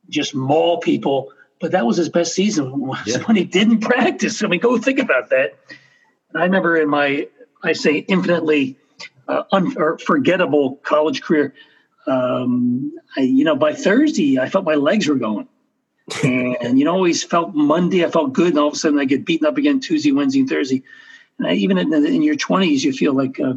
just 0.09 0.35
maul 0.35 0.79
people. 0.79 1.31
But 1.59 1.71
that 1.71 1.85
was 1.85 1.97
his 1.97 2.09
best 2.09 2.33
season 2.33 2.91
yeah. 3.05 3.19
when 3.19 3.35
he 3.35 3.43
didn't 3.43 3.81
practice. 3.81 4.43
I 4.43 4.47
mean, 4.47 4.59
go 4.59 4.77
think 4.77 4.99
about 4.99 5.29
that. 5.29 5.57
And 6.29 6.41
I 6.41 6.45
remember 6.45 6.77
in 6.77 6.89
my, 6.89 7.27
I 7.63 7.73
say, 7.73 7.97
infinitely 7.97 8.77
uh, 9.27 9.43
unforgettable 9.51 10.77
college 10.77 11.21
career, 11.21 11.53
um, 12.07 12.93
I, 13.15 13.21
you 13.21 13.43
know, 13.43 13.55
by 13.55 13.73
Thursday, 13.73 14.39
I 14.39 14.49
felt 14.49 14.65
my 14.65 14.75
legs 14.75 15.07
were 15.07 15.15
going. 15.15 15.47
and 16.23 16.77
you 16.77 16.85
know, 16.85 16.93
always 16.93 17.23
felt 17.23 17.53
Monday, 17.53 18.03
I 18.03 18.09
felt 18.09 18.33
good, 18.33 18.49
and 18.49 18.57
all 18.57 18.67
of 18.67 18.73
a 18.73 18.77
sudden 18.77 18.99
I 18.99 19.05
get 19.05 19.25
beaten 19.25 19.47
up 19.47 19.57
again 19.57 19.79
Tuesday, 19.79 20.11
Wednesday, 20.11 20.41
and 20.41 20.49
Thursday. 20.49 20.83
And 21.37 21.47
I, 21.47 21.53
even 21.53 21.77
in, 21.77 21.93
in, 21.93 22.21
your 22.21 22.35
20s, 22.35 22.83
you 22.83 22.91
feel 22.91 23.13
like 23.13 23.39
uh, 23.39 23.53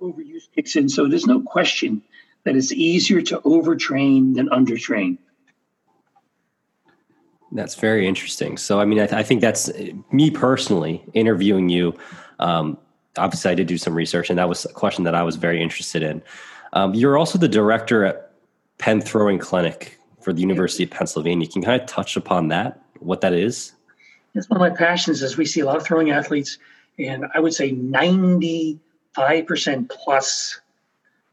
overuse 0.00 0.48
kicks 0.54 0.76
in. 0.76 0.88
So 0.88 1.08
there's 1.08 1.26
no 1.26 1.40
question 1.40 2.02
that 2.44 2.56
it's 2.56 2.72
easier 2.72 3.20
to 3.22 3.40
overtrain 3.40 4.34
than 4.34 4.48
undertrain. 4.48 5.18
That's 7.52 7.74
very 7.76 8.06
interesting. 8.06 8.58
So, 8.58 8.78
I 8.80 8.84
mean, 8.84 9.00
I, 9.00 9.06
th- 9.06 9.18
I 9.18 9.22
think 9.22 9.40
that's 9.40 9.70
me 10.12 10.30
personally 10.30 11.02
interviewing 11.14 11.68
you. 11.68 11.94
Um, 12.38 12.76
obviously, 13.16 13.50
I 13.50 13.54
did 13.54 13.66
do 13.66 13.78
some 13.78 13.94
research, 13.94 14.28
and 14.28 14.38
that 14.38 14.48
was 14.48 14.64
a 14.66 14.72
question 14.72 15.04
that 15.04 15.14
I 15.14 15.22
was 15.22 15.36
very 15.36 15.62
interested 15.62 16.02
in. 16.02 16.22
Um, 16.74 16.94
you're 16.94 17.16
also 17.16 17.38
the 17.38 17.48
director 17.48 18.04
at 18.04 18.32
Penn 18.76 19.00
Throwing 19.00 19.38
Clinic 19.38 19.98
for 20.20 20.32
the 20.32 20.40
University 20.42 20.84
of 20.84 20.90
Pennsylvania. 20.90 21.48
Can 21.48 21.62
you 21.62 21.66
kind 21.66 21.80
of 21.80 21.88
touch 21.88 22.16
upon 22.16 22.48
that, 22.48 22.82
what 22.98 23.22
that 23.22 23.32
is? 23.32 23.72
It's 24.34 24.48
one 24.50 24.60
of 24.60 24.70
my 24.70 24.76
passions. 24.76 25.22
Is 25.22 25.38
we 25.38 25.46
see 25.46 25.60
a 25.60 25.64
lot 25.64 25.76
of 25.76 25.84
throwing 25.84 26.10
athletes, 26.10 26.58
and 26.98 27.24
I 27.34 27.40
would 27.40 27.54
say 27.54 27.72
95% 29.18 29.88
plus 29.90 30.60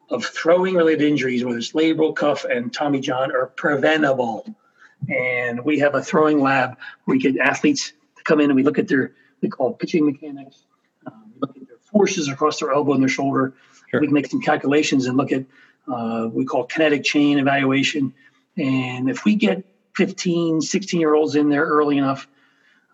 of 0.10 0.26
throwing 0.26 0.76
related 0.76 1.08
injuries, 1.08 1.44
whether 1.44 1.58
it's 1.58 1.72
labral 1.72 2.16
cuff 2.16 2.46
and 2.46 2.74
Tommy 2.74 3.00
John, 3.00 3.32
are 3.32 3.48
preventable. 3.48 4.46
And 5.10 5.64
we 5.64 5.80
have 5.80 5.96
a 5.96 6.02
throwing 6.02 6.42
lab 6.42 6.78
where 7.06 7.16
we 7.16 7.20
get 7.20 7.38
athletes 7.38 7.94
to 8.18 8.24
come 8.24 8.40
in 8.40 8.50
and 8.50 8.56
we 8.56 8.64
look 8.64 8.80
at 8.80 8.88
their, 8.88 9.14
we 9.42 9.50
call 9.50 9.74
pitching 9.74 10.06
mechanics, 10.06 10.64
um, 11.06 11.32
we 11.34 11.40
look 11.42 11.58
at 11.58 11.68
their 11.68 11.78
forces 11.92 12.28
across 12.28 12.60
their 12.60 12.72
elbow 12.72 12.94
and 12.94 13.02
their 13.02 13.10
shoulder. 13.10 13.54
Sure. 13.90 14.02
We 14.02 14.08
can 14.08 14.14
make 14.14 14.28
some 14.28 14.42
calculations 14.42 15.06
and 15.06 15.18
look 15.18 15.32
at, 15.32 15.46
uh, 15.88 16.30
we 16.32 16.46
call 16.46 16.66
kinetic 16.66 17.04
chain 17.04 17.38
evaluation. 17.38 18.14
And 18.58 19.10
if 19.10 19.26
we 19.26 19.36
get 19.36 19.64
15, 19.96 20.62
16 20.62 21.00
year 21.00 21.14
olds 21.14 21.36
in 21.36 21.50
there 21.50 21.66
early 21.66 21.98
enough, 21.98 22.28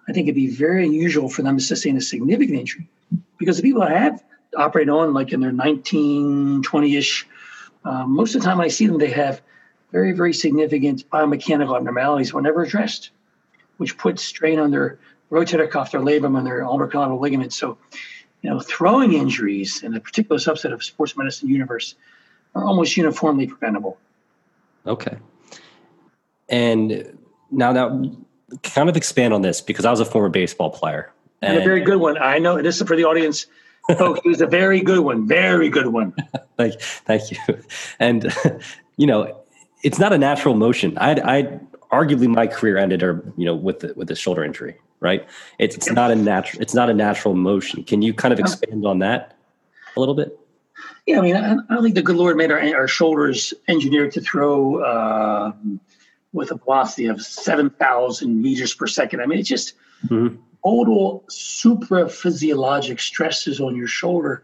I 0.07 0.13
think 0.13 0.25
it'd 0.25 0.36
be 0.36 0.48
very 0.48 0.86
unusual 0.86 1.29
for 1.29 1.41
them 1.43 1.57
to 1.57 1.63
sustain 1.63 1.95
a 1.95 2.01
significant 2.01 2.60
injury 2.60 2.89
because 3.38 3.57
the 3.57 3.63
people 3.63 3.81
that 3.81 3.91
have 3.91 4.24
operated 4.58 4.89
on, 4.89 5.13
like 5.13 5.31
in 5.31 5.39
their 5.39 5.51
19, 5.51 6.63
20 6.63 6.96
ish, 6.96 7.27
uh, 7.84 8.05
most 8.05 8.36
of 8.36 8.41
the 8.41 8.48
time 8.48 8.62
I 8.62 8.67
see 8.67 8.88
them, 8.88 8.98
they 8.98 9.10
have 9.12 9.41
very, 9.91 10.12
very 10.12 10.34
significant 10.34 11.10
biomechanical 11.10 11.75
abnormalities 11.75 12.34
were 12.34 12.41
never 12.41 12.63
addressed, 12.63 13.12
which 13.77 13.98
puts 13.98 14.24
strain 14.24 14.60
on 14.60 14.72
their 14.72 15.00
rotator 15.31 15.70
cuff, 15.70 15.91
their 15.91 16.01
labrum, 16.01 16.38
and 16.38 16.46
their 16.46 16.63
ulnar 16.63 16.88
collateral 16.88 17.20
ligaments. 17.20 17.55
So, 17.55 17.77
you 18.41 18.50
know, 18.50 18.60
throwing 18.60 19.13
injuries 19.13 19.84
in 19.84 19.93
a 19.96 20.00
particular 20.00 20.39
subset 20.39 20.74
of 20.74 20.84
sports 20.84 21.17
medicine 21.17 21.50
universe 21.50 21.96
are 22.55 22.63
almost 22.63 22.98
uniformly 22.98 23.48
preventable. 23.48 23.98
Okay. 24.86 25.17
And 26.50 27.17
now, 27.50 27.74
that 27.74 28.15
kind 28.63 28.89
of 28.89 28.98
expand 28.98 29.34
on 29.34 29.41
this 29.41 29.62
because 29.62 29.86
I 29.86 29.91
was 29.91 30.00
a 30.00 30.05
former 30.05 30.29
baseball 30.29 30.70
player. 30.70 31.12
And, 31.41 31.53
and 31.53 31.62
a 31.62 31.65
very 31.65 31.81
good 31.81 31.98
one. 31.98 32.17
I 32.17 32.39
know 32.39 32.62
this 32.62 32.81
is 32.81 32.88
for 32.88 32.96
the 32.96 33.05
audience. 33.05 33.48
Folks, 33.88 34.22
it 34.24 34.28
was 34.28 34.42
a 34.42 34.48
very 34.48 34.82
good 34.82 35.00
one. 35.00 35.28
Very 35.28 35.70
good 35.70 35.88
one. 35.88 36.14
thank, 36.58 36.80
thank 36.80 37.32
you. 37.32 37.38
And, 38.00 38.34
you 38.98 39.08
know, 39.08 39.42
it's 39.84 40.00
not 40.00 40.14
a 40.14 40.18
natural 40.18 40.56
motion. 40.56 40.98
I, 40.98 41.12
I 41.24 41.60
arguably 41.92 42.28
my 42.28 42.48
career 42.48 42.78
ended, 42.78 43.04
or 43.04 43.24
you 43.38 43.46
know, 43.46 43.56
with 43.56 43.80
the, 43.80 43.94
with 43.96 44.08
the 44.08 44.16
shoulder 44.16 44.44
injury. 44.44 44.76
Right? 45.00 45.28
It's, 45.58 45.76
it's 45.76 45.92
not 45.92 46.12
a 46.12 46.16
natural. 46.16 46.62
It's 46.62 46.76
not 46.76 46.90
a 46.90 46.94
natural 46.94 47.34
motion. 47.34 47.84
Can 47.84 48.04
you 48.04 48.14
kind 48.14 48.32
of 48.32 48.40
expand 48.40 48.86
on 48.86 49.00
that 49.00 49.36
a 49.96 50.00
little 50.00 50.14
bit? 50.14 50.38
Yeah, 51.08 51.18
I 51.18 51.22
mean, 51.22 51.36
I, 51.36 51.58
I 51.70 51.82
think 51.82 51.96
the 51.96 52.04
good 52.04 52.16
Lord 52.16 52.38
made 52.38 52.52
our, 52.52 52.60
our 52.76 52.88
shoulders 52.88 53.54
engineered 53.68 54.12
to 54.12 54.22
throw 54.22 54.84
uh, 54.84 55.52
with 56.34 56.52
a 56.52 56.56
velocity 56.56 57.08
of 57.08 57.22
7,000 57.22 58.42
meters 58.42 58.74
per 58.74 58.88
second. 58.88 59.22
I 59.22 59.26
mean, 59.26 59.40
it's 59.40 59.50
just 59.50 59.74
mm-hmm. 60.05 60.36
total 60.63 61.24
supraphysiologic 61.29 63.00
stresses 63.00 63.60
on 63.60 63.75
your 63.75 63.88
shoulder. 63.88 64.43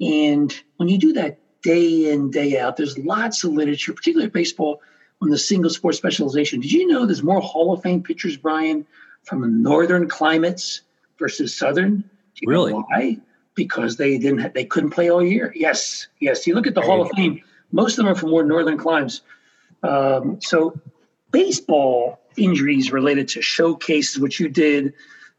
And 0.00 0.54
when 0.76 0.88
you 0.88 0.98
do 0.98 1.12
that 1.14 1.38
day 1.62 2.10
in, 2.10 2.30
day 2.30 2.58
out, 2.58 2.76
there's 2.76 2.98
lots 2.98 3.44
of 3.44 3.52
literature, 3.52 3.92
particularly 3.92 4.30
baseball, 4.30 4.80
on 5.22 5.28
the 5.28 5.38
single 5.38 5.70
sport 5.70 5.94
specialization. 5.94 6.60
Did 6.60 6.72
you 6.72 6.86
know 6.86 7.04
there's 7.04 7.22
more 7.22 7.40
Hall 7.40 7.72
of 7.72 7.82
Fame 7.82 8.02
pitchers, 8.02 8.36
Brian, 8.36 8.86
from 9.24 9.62
northern 9.62 10.08
climates 10.08 10.82
versus 11.18 11.54
southern? 11.56 12.08
really? 12.44 12.72
why? 12.72 13.18
Because 13.54 13.96
they 13.96 14.16
didn't 14.16 14.54
they 14.54 14.64
couldn't 14.64 14.90
play 14.90 15.10
all 15.10 15.22
year. 15.22 15.52
Yes, 15.54 16.08
yes. 16.20 16.46
You 16.46 16.54
look 16.54 16.66
at 16.66 16.74
the 16.74 16.80
Hall 16.80 17.02
of 17.02 17.10
Fame, 17.10 17.42
most 17.72 17.92
of 17.92 18.04
them 18.04 18.08
are 18.08 18.14
from 18.14 18.30
more 18.30 18.44
northern 18.44 18.78
climes. 18.78 19.20
Um, 19.82 20.40
so 20.40 20.80
baseball 21.30 22.19
injuries 22.36 22.92
related 22.92 23.28
to 23.28 23.42
showcases, 23.42 24.18
which 24.18 24.40
you 24.40 24.48
did, 24.48 24.94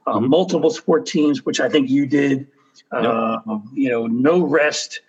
uh, 0.08 0.16
mm-hmm. 0.16 0.30
multiple 0.30 0.70
sport 0.70 1.06
teams, 1.06 1.46
which 1.46 1.60
I 1.60 1.70
think 1.70 1.90
you 1.90 2.06
did. 2.06 2.48
Uh, 2.92 3.40
You 3.74 3.90
know, 3.90 4.08
no 4.08 4.44
rest. 4.44 5.02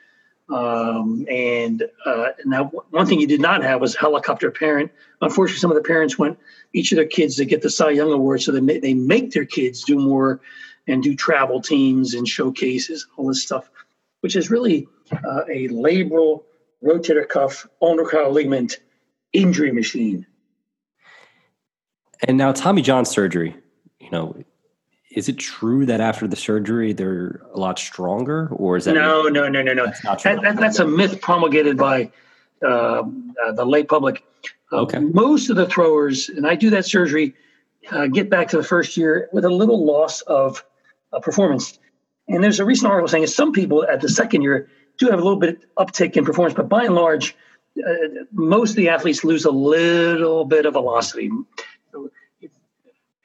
Um, 0.49 1.27
and 1.31 1.85
uh, 2.05 2.29
now, 2.45 2.65
one 2.91 3.07
thing 3.07 3.21
you 3.21 3.27
did 3.27 3.41
not 3.41 3.63
have 3.63 3.81
was 3.81 3.97
helicopter 3.97 4.51
parent. 4.51 4.93
Unfortunately, 5.21 5.61
some 5.61 5.71
of 5.71 5.77
the 5.77 5.83
parents 5.83 6.19
want 6.19 6.39
each 6.73 6.93
of 6.93 6.97
their 6.97 7.07
kids 7.07 7.37
to 7.37 7.45
get 7.45 7.63
the 7.63 7.71
Cy 7.71 7.91
Young 7.91 8.13
Award, 8.13 8.43
so 8.43 8.53
they 8.53 8.79
they 8.79 8.95
make 8.95 9.31
their 9.33 9.47
kids 9.47 9.85
do 9.85 9.99
more 9.99 10.41
and 10.87 11.03
do 11.03 11.15
travel 11.15 11.61
teams 11.61 12.15
and 12.15 12.27
showcases, 12.27 13.07
all 13.17 13.29
this 13.29 13.43
stuff, 13.43 13.71
which 14.21 14.37
is 14.37 14.51
really 14.51 14.89
uh, 15.13 15.45
a 15.49 15.69
labral 15.69 16.43
rotator 16.83 17.27
cuff 17.29 17.67
ulnar 17.81 18.29
ligament 18.29 18.81
injury 19.33 19.73
machine. 19.73 20.27
And 22.29 22.39
now 22.39 22.53
Tommy 22.53 22.83
John 22.83 23.05
surgery, 23.05 23.57
you 24.01 24.11
know, 24.11 24.37
is 25.11 25.29
it 25.29 25.39
true 25.39 25.85
that 25.87 26.01
after 26.01 26.27
the 26.27 26.37
surgery 26.37 26.93
they're 26.93 27.43
a 27.53 27.59
lot 27.59 27.79
stronger, 27.79 28.49
or 28.53 28.77
is 28.77 28.85
that 28.85 28.95
no, 28.95 29.25
no, 29.25 29.49
no, 29.49 29.63
no, 29.63 29.75
no? 29.75 29.87
That's, 30.03 30.23
that, 30.23 30.41
that, 30.43 30.57
that's 30.57 30.79
a 30.79 30.87
myth 30.87 31.21
promulgated 31.21 31.77
by 31.77 32.11
uh, 32.63 33.03
uh, 33.45 33.53
the 33.53 33.65
lay 33.65 33.83
public. 33.83 34.25
Uh, 34.71 34.83
okay. 34.83 34.99
Most 34.99 35.51
of 35.51 35.57
the 35.57 35.67
throwers, 35.67 36.29
and 36.29 36.47
I 36.47 36.55
do 36.55 36.71
that 36.71 36.87
surgery, 36.87 37.35
uh, 37.91 38.07
get 38.07 38.31
back 38.31 38.49
to 38.49 38.57
the 38.57 38.63
first 38.63 38.97
year 38.97 39.29
with 39.33 39.45
a 39.45 39.51
little 39.51 39.85
loss 39.85 40.21
of 40.23 40.65
uh, 41.13 41.19
performance. 41.19 41.79
And 42.29 42.43
there's 42.43 42.61
a 42.61 42.65
recent 42.65 42.91
article 42.91 43.09
saying 43.09 43.25
that 43.25 43.29
some 43.31 43.53
people 43.53 43.85
at 43.85 44.01
the 44.01 44.09
second 44.09 44.43
year 44.43 44.71
do 44.99 45.07
have 45.11 45.19
a 45.19 45.23
little 45.23 45.39
bit 45.39 45.65
uptick 45.77 46.17
in 46.17 46.25
performance, 46.25 46.55
but 46.55 46.69
by 46.69 46.85
and 46.85 46.95
large, 46.95 47.37
uh, 47.85 47.93
most 48.33 48.71
of 48.71 48.77
the 48.77 48.89
athletes 48.89 49.25
lose 49.25 49.45
a 49.45 49.51
little 49.51 50.45
bit 50.45 50.65
of 50.65 50.75
velocity 50.75 51.31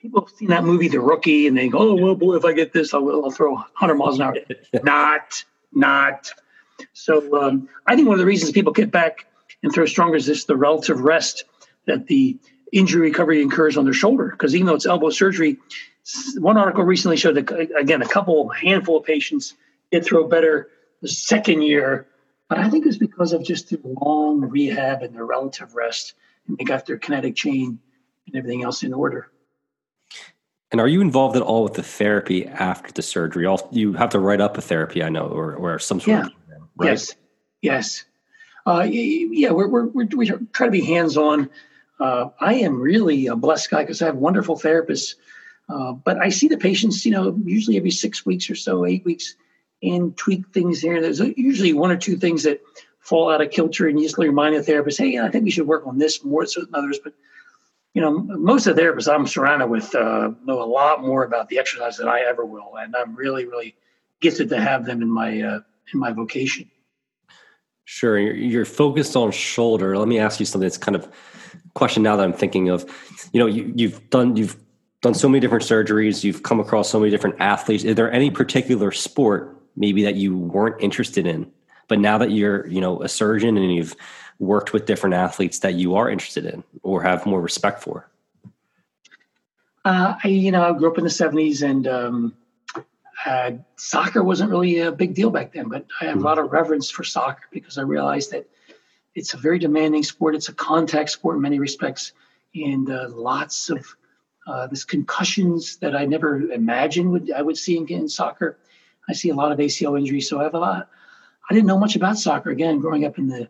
people 0.08 0.26
have 0.26 0.36
seen 0.36 0.50
that 0.50 0.64
movie, 0.64 0.88
The 0.88 1.00
Rookie, 1.00 1.48
and 1.48 1.58
they 1.58 1.68
go, 1.68 1.80
"Oh 1.80 1.96
well, 1.96 2.16
boy, 2.16 2.36
if 2.36 2.46
I 2.46 2.54
get 2.54 2.74
this, 2.74 2.94
I'll, 2.94 3.10
I'll 3.10 3.32
throw 3.32 3.54
100 3.54 3.96
miles 3.96 4.20
an 4.20 4.26
hour." 4.26 4.36
not, 4.84 5.44
not. 5.74 6.32
So 6.94 7.42
um, 7.42 7.70
I 7.86 7.96
think 7.96 8.08
one 8.08 8.16
of 8.16 8.20
the 8.20 8.26
reasons 8.26 8.52
people 8.52 8.74
get 8.74 8.92
back 8.92 9.26
and 9.64 9.74
throw 9.74 9.86
stronger 9.86 10.16
is 10.16 10.26
this: 10.26 10.46
the 10.46 10.56
relative 10.56 11.02
rest 11.02 11.46
that 11.86 12.08
the 12.08 12.38
injury 12.72 13.10
recovery 13.10 13.42
incurs 13.42 13.78
on 13.78 13.86
their 13.86 13.94
shoulder. 13.94 14.30
Because 14.30 14.56
even 14.56 14.68
though 14.68 14.76
it's 14.76 14.86
elbow 14.86 15.10
surgery, 15.10 15.58
one 16.38 16.58
article 16.58 16.84
recently 16.84 17.18
showed 17.18 17.36
that 17.36 17.72
again 17.78 18.02
a 18.02 18.08
couple 18.08 18.50
handful 18.50 18.98
of 18.98 19.06
patients 19.06 19.56
did 19.92 20.06
throw 20.06 20.28
better 20.28 20.70
the 21.02 21.08
second 21.08 21.62
year, 21.62 22.08
but 22.50 22.58
I 22.58 22.70
think 22.70 22.86
it's 22.86 22.98
because 22.98 23.34
of 23.34 23.44
just 23.44 23.70
the 23.70 23.80
long 23.84 24.42
rehab 24.42 25.02
and 25.04 25.14
their 25.14 25.26
relative 25.26 25.76
rest, 25.76 26.14
and 26.48 26.58
they 26.58 26.64
got 26.64 26.86
their 26.86 26.98
kinetic 26.98 27.36
chain 27.36 27.80
and 28.28 28.36
everything 28.36 28.64
else 28.64 28.84
in 28.84 28.94
order. 28.94 29.32
And 30.72 30.82
are 30.82 30.88
you 30.88 31.02
involved 31.02 31.36
at 31.38 31.42
all 31.42 31.64
with 31.64 31.74
the 31.74 31.84
therapy 31.84 32.46
after 32.46 32.92
the 32.92 33.02
surgery? 33.02 33.48
You 33.72 33.94
have 33.94 34.10
to 34.10 34.20
write 34.20 34.42
up 34.42 34.58
a 34.58 34.62
therapy, 34.62 35.02
I 35.02 35.10
know, 35.10 35.28
or, 35.28 35.56
or 35.56 35.80
some 35.80 36.00
sort 36.00 36.08
yeah. 36.10 36.26
of 36.26 36.34
program, 36.34 36.70
right? 36.76 36.90
Yes, 36.90 37.16
yes. 37.62 38.06
Uh, 38.66 38.84
yeah, 38.84 39.52
we're, 39.52 39.68
we're, 39.70 39.86
we're, 39.86 40.08
we 40.14 40.30
try 40.52 40.68
to 40.68 40.72
be 40.72 40.82
hands 40.82 41.16
on. 41.16 41.50
Uh, 42.02 42.30
I 42.42 42.56
am 42.56 42.82
really 42.82 43.28
a 43.28 43.36
blessed 43.36 43.70
guy 43.70 43.84
because 43.84 44.02
I 44.02 44.08
have 44.08 44.18
wonderful 44.18 44.58
therapists. 44.58 45.16
Uh, 45.70 45.94
but 45.94 46.18
I 46.18 46.30
see 46.30 46.48
the 46.48 46.58
patients, 46.58 47.06
you 47.06 47.12
know, 47.12 47.38
usually 47.46 47.78
every 47.78 47.92
six 47.92 48.26
weeks 48.26 48.50
or 48.50 48.56
so, 48.56 48.86
eight 48.86 49.04
weeks, 49.06 49.36
and 49.84 50.16
tweak 50.18 50.48
things 50.54 50.82
here. 50.82 51.02
There's 51.02 51.20
usually 51.20 51.74
one 51.74 51.92
or 51.92 51.98
two 51.98 52.18
things 52.18 52.44
that 52.44 52.62
fall 53.00 53.30
out 53.30 53.42
of 53.42 53.52
kilter, 53.52 53.88
and 53.88 54.00
you 54.00 54.06
just 54.06 54.18
remind 54.18 54.56
the 54.56 54.64
therapist, 54.64 55.00
hey, 55.00 55.18
I 55.18 55.30
think 55.30 55.44
we 55.44 55.52
should 55.52 55.68
work 55.68 55.86
on 55.88 55.98
this 55.98 56.24
more 56.24 56.46
so 56.46 56.62
than 56.62 56.76
others. 56.76 57.00
But 57.04 57.14
you 57.98 58.02
know, 58.02 58.12
most 58.38 58.68
of 58.68 58.76
the 58.76 58.82
therapists 58.84 59.12
I'm 59.12 59.26
surrounded 59.26 59.72
with 59.72 59.96
uh, 59.96 60.30
know 60.46 60.62
a 60.62 60.70
lot 60.70 61.02
more 61.02 61.24
about 61.24 61.50
the 61.50 61.58
exercise 61.58 61.98
than 61.98 62.08
I 62.08 62.20
ever 62.20 62.46
will, 62.46 62.78
and 62.78 62.96
I'm 62.96 63.16
really, 63.16 63.46
really 63.48 63.74
gifted 64.22 64.50
to 64.50 64.62
have 64.62 64.86
them 64.86 65.02
in 65.02 65.10
my 65.10 65.42
uh, 65.42 65.62
in 65.92 66.00
my 66.00 66.12
vocation. 66.12 66.70
Sure, 67.86 68.20
you're, 68.20 68.66
focused 68.66 69.16
on 69.16 69.32
shoulder. 69.32 69.98
Let 69.98 70.08
me 70.08 70.20
ask 70.20 70.40
you 70.40 70.46
something. 70.46 70.68
That's 70.68 70.78
kind 70.78 70.96
of 70.96 71.12
question 71.74 72.04
now 72.04 72.16
that 72.18 72.24
I'm 72.24 72.34
thinking 72.34 72.70
of. 72.70 72.86
You 73.34 73.40
know, 73.40 73.48
you, 73.48 73.74
you've 73.76 74.08
done 74.12 74.36
you've 74.36 74.58
done 75.02 75.16
so 75.16 75.28
many 75.28 75.40
different 75.40 75.64
surgeries. 75.64 76.24
You've 76.24 76.44
come 76.44 76.60
across 76.60 76.92
so 76.92 77.00
many 77.00 77.10
different 77.10 77.38
athletes. 77.40 77.84
Is 77.84 77.96
there 77.96 78.12
any 78.12 78.30
particular 78.30 78.92
sport 78.92 79.60
maybe 79.76 80.04
that 80.04 80.14
you 80.14 80.38
weren't 80.38 80.80
interested 80.84 81.26
in, 81.26 81.52
but 81.88 81.98
now 81.98 82.20
that 82.20 82.30
you're 82.30 82.68
you 82.68 82.80
know 82.80 83.02
a 83.02 83.10
surgeon 83.10 83.58
and 83.58 83.74
you've 83.74 83.96
worked 84.40 84.74
with 84.74 84.86
different 84.86 85.16
athletes 85.16 85.60
that 85.60 85.76
you 85.76 85.96
are 85.96 86.10
interested 86.10 86.46
in 86.46 86.64
or 86.84 87.02
have 87.02 87.26
more 87.26 87.42
respect 87.42 87.82
for? 87.82 88.10
Uh, 89.86 90.16
I, 90.24 90.28
you 90.28 90.52
know, 90.52 90.64
I 90.64 90.78
grew 90.78 90.92
up 90.92 90.98
in 90.98 91.04
the 91.04 91.10
'70s, 91.10 91.64
and 91.64 91.88
um, 91.88 92.34
uh, 93.26 93.52
soccer 93.78 94.22
wasn't 94.22 94.52
really 94.52 94.80
a 94.80 94.92
big 94.92 95.14
deal 95.14 95.30
back 95.30 95.54
then. 95.54 95.70
But 95.70 95.86
I 96.02 96.06
have 96.06 96.16
mm-hmm. 96.16 96.26
a 96.26 96.28
lot 96.28 96.40
of 96.40 96.52
reverence 96.52 96.90
for 96.90 97.04
soccer 97.04 97.44
because 97.52 97.78
I 97.78 97.84
realized 97.84 98.32
that 98.32 98.50
it's 99.16 99.34
a 99.34 99.38
very 99.38 99.60
demanding 99.60 100.04
sport. 100.04 100.36
It's 100.36 100.50
a 100.50 100.54
contact 100.54 101.10
sport 101.10 101.38
in 101.38 101.42
many 101.42 101.60
respects, 101.60 102.12
and 102.54 102.90
uh, 102.92 103.08
lots 103.10 103.70
of 103.70 103.86
uh, 104.46 104.68
this 104.68 104.84
concussions 104.84 105.78
that 105.78 105.96
I 105.96 106.06
never 106.06 106.52
imagined 106.52 107.12
would 107.12 107.32
I 107.32 107.42
would 107.42 107.58
see 107.58 107.78
in, 107.78 107.88
in 107.88 108.10
soccer. 108.10 108.58
I 109.10 109.14
see 109.14 109.30
a 109.30 109.36
lot 109.36 109.54
of 109.54 109.60
ACL 109.60 109.98
injuries, 109.98 110.30
so 110.30 110.40
I 110.40 110.44
have 110.44 110.54
a 110.54 110.60
lot. 110.60 110.90
I 111.50 111.54
didn't 111.54 111.68
know 111.68 111.80
much 111.80 111.96
about 111.96 112.18
soccer 112.18 112.50
again 112.50 112.80
growing 112.80 113.06
up 113.06 113.18
in 113.18 113.28
the 113.28 113.48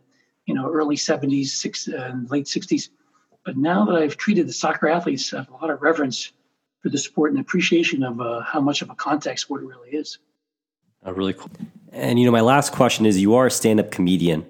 you 0.48 0.54
know, 0.56 0.72
early 0.72 0.96
70s, 0.96 1.48
six, 1.48 1.88
uh, 1.88 2.16
late 2.30 2.46
60s. 2.46 2.90
But 3.46 3.58
now 3.58 3.86
that 3.86 3.96
I've 3.96 4.18
treated 4.18 4.48
the 4.48 4.54
soccer 4.54 4.88
athletes, 4.88 5.32
I 5.34 5.38
have 5.38 5.50
a 5.50 5.54
lot 5.54 5.70
of 5.70 5.82
reverence 5.82 6.32
for 6.80 6.90
the 6.90 6.98
sport 6.98 7.32
and 7.32 7.40
appreciation 7.40 8.02
of 8.02 8.20
uh, 8.20 8.42
how 8.42 8.62
much 8.62 8.82
of 8.82 8.90
a 8.90 8.96
contact 8.96 9.40
sport 9.42 9.62
it 9.62 9.68
really 9.68 9.90
is. 9.90 10.18
Oh, 11.06 11.12
really 11.12 11.34
cool. 11.34 11.52
And, 11.92 12.18
you 12.18 12.26
know, 12.26 12.32
my 12.32 12.42
last 12.42 12.72
question 12.74 13.06
is 13.06 13.20
you 13.20 13.36
are 13.36 13.46
a 13.46 13.52
stand 13.52 13.80
up 13.80 13.92
comedian. 13.92 14.46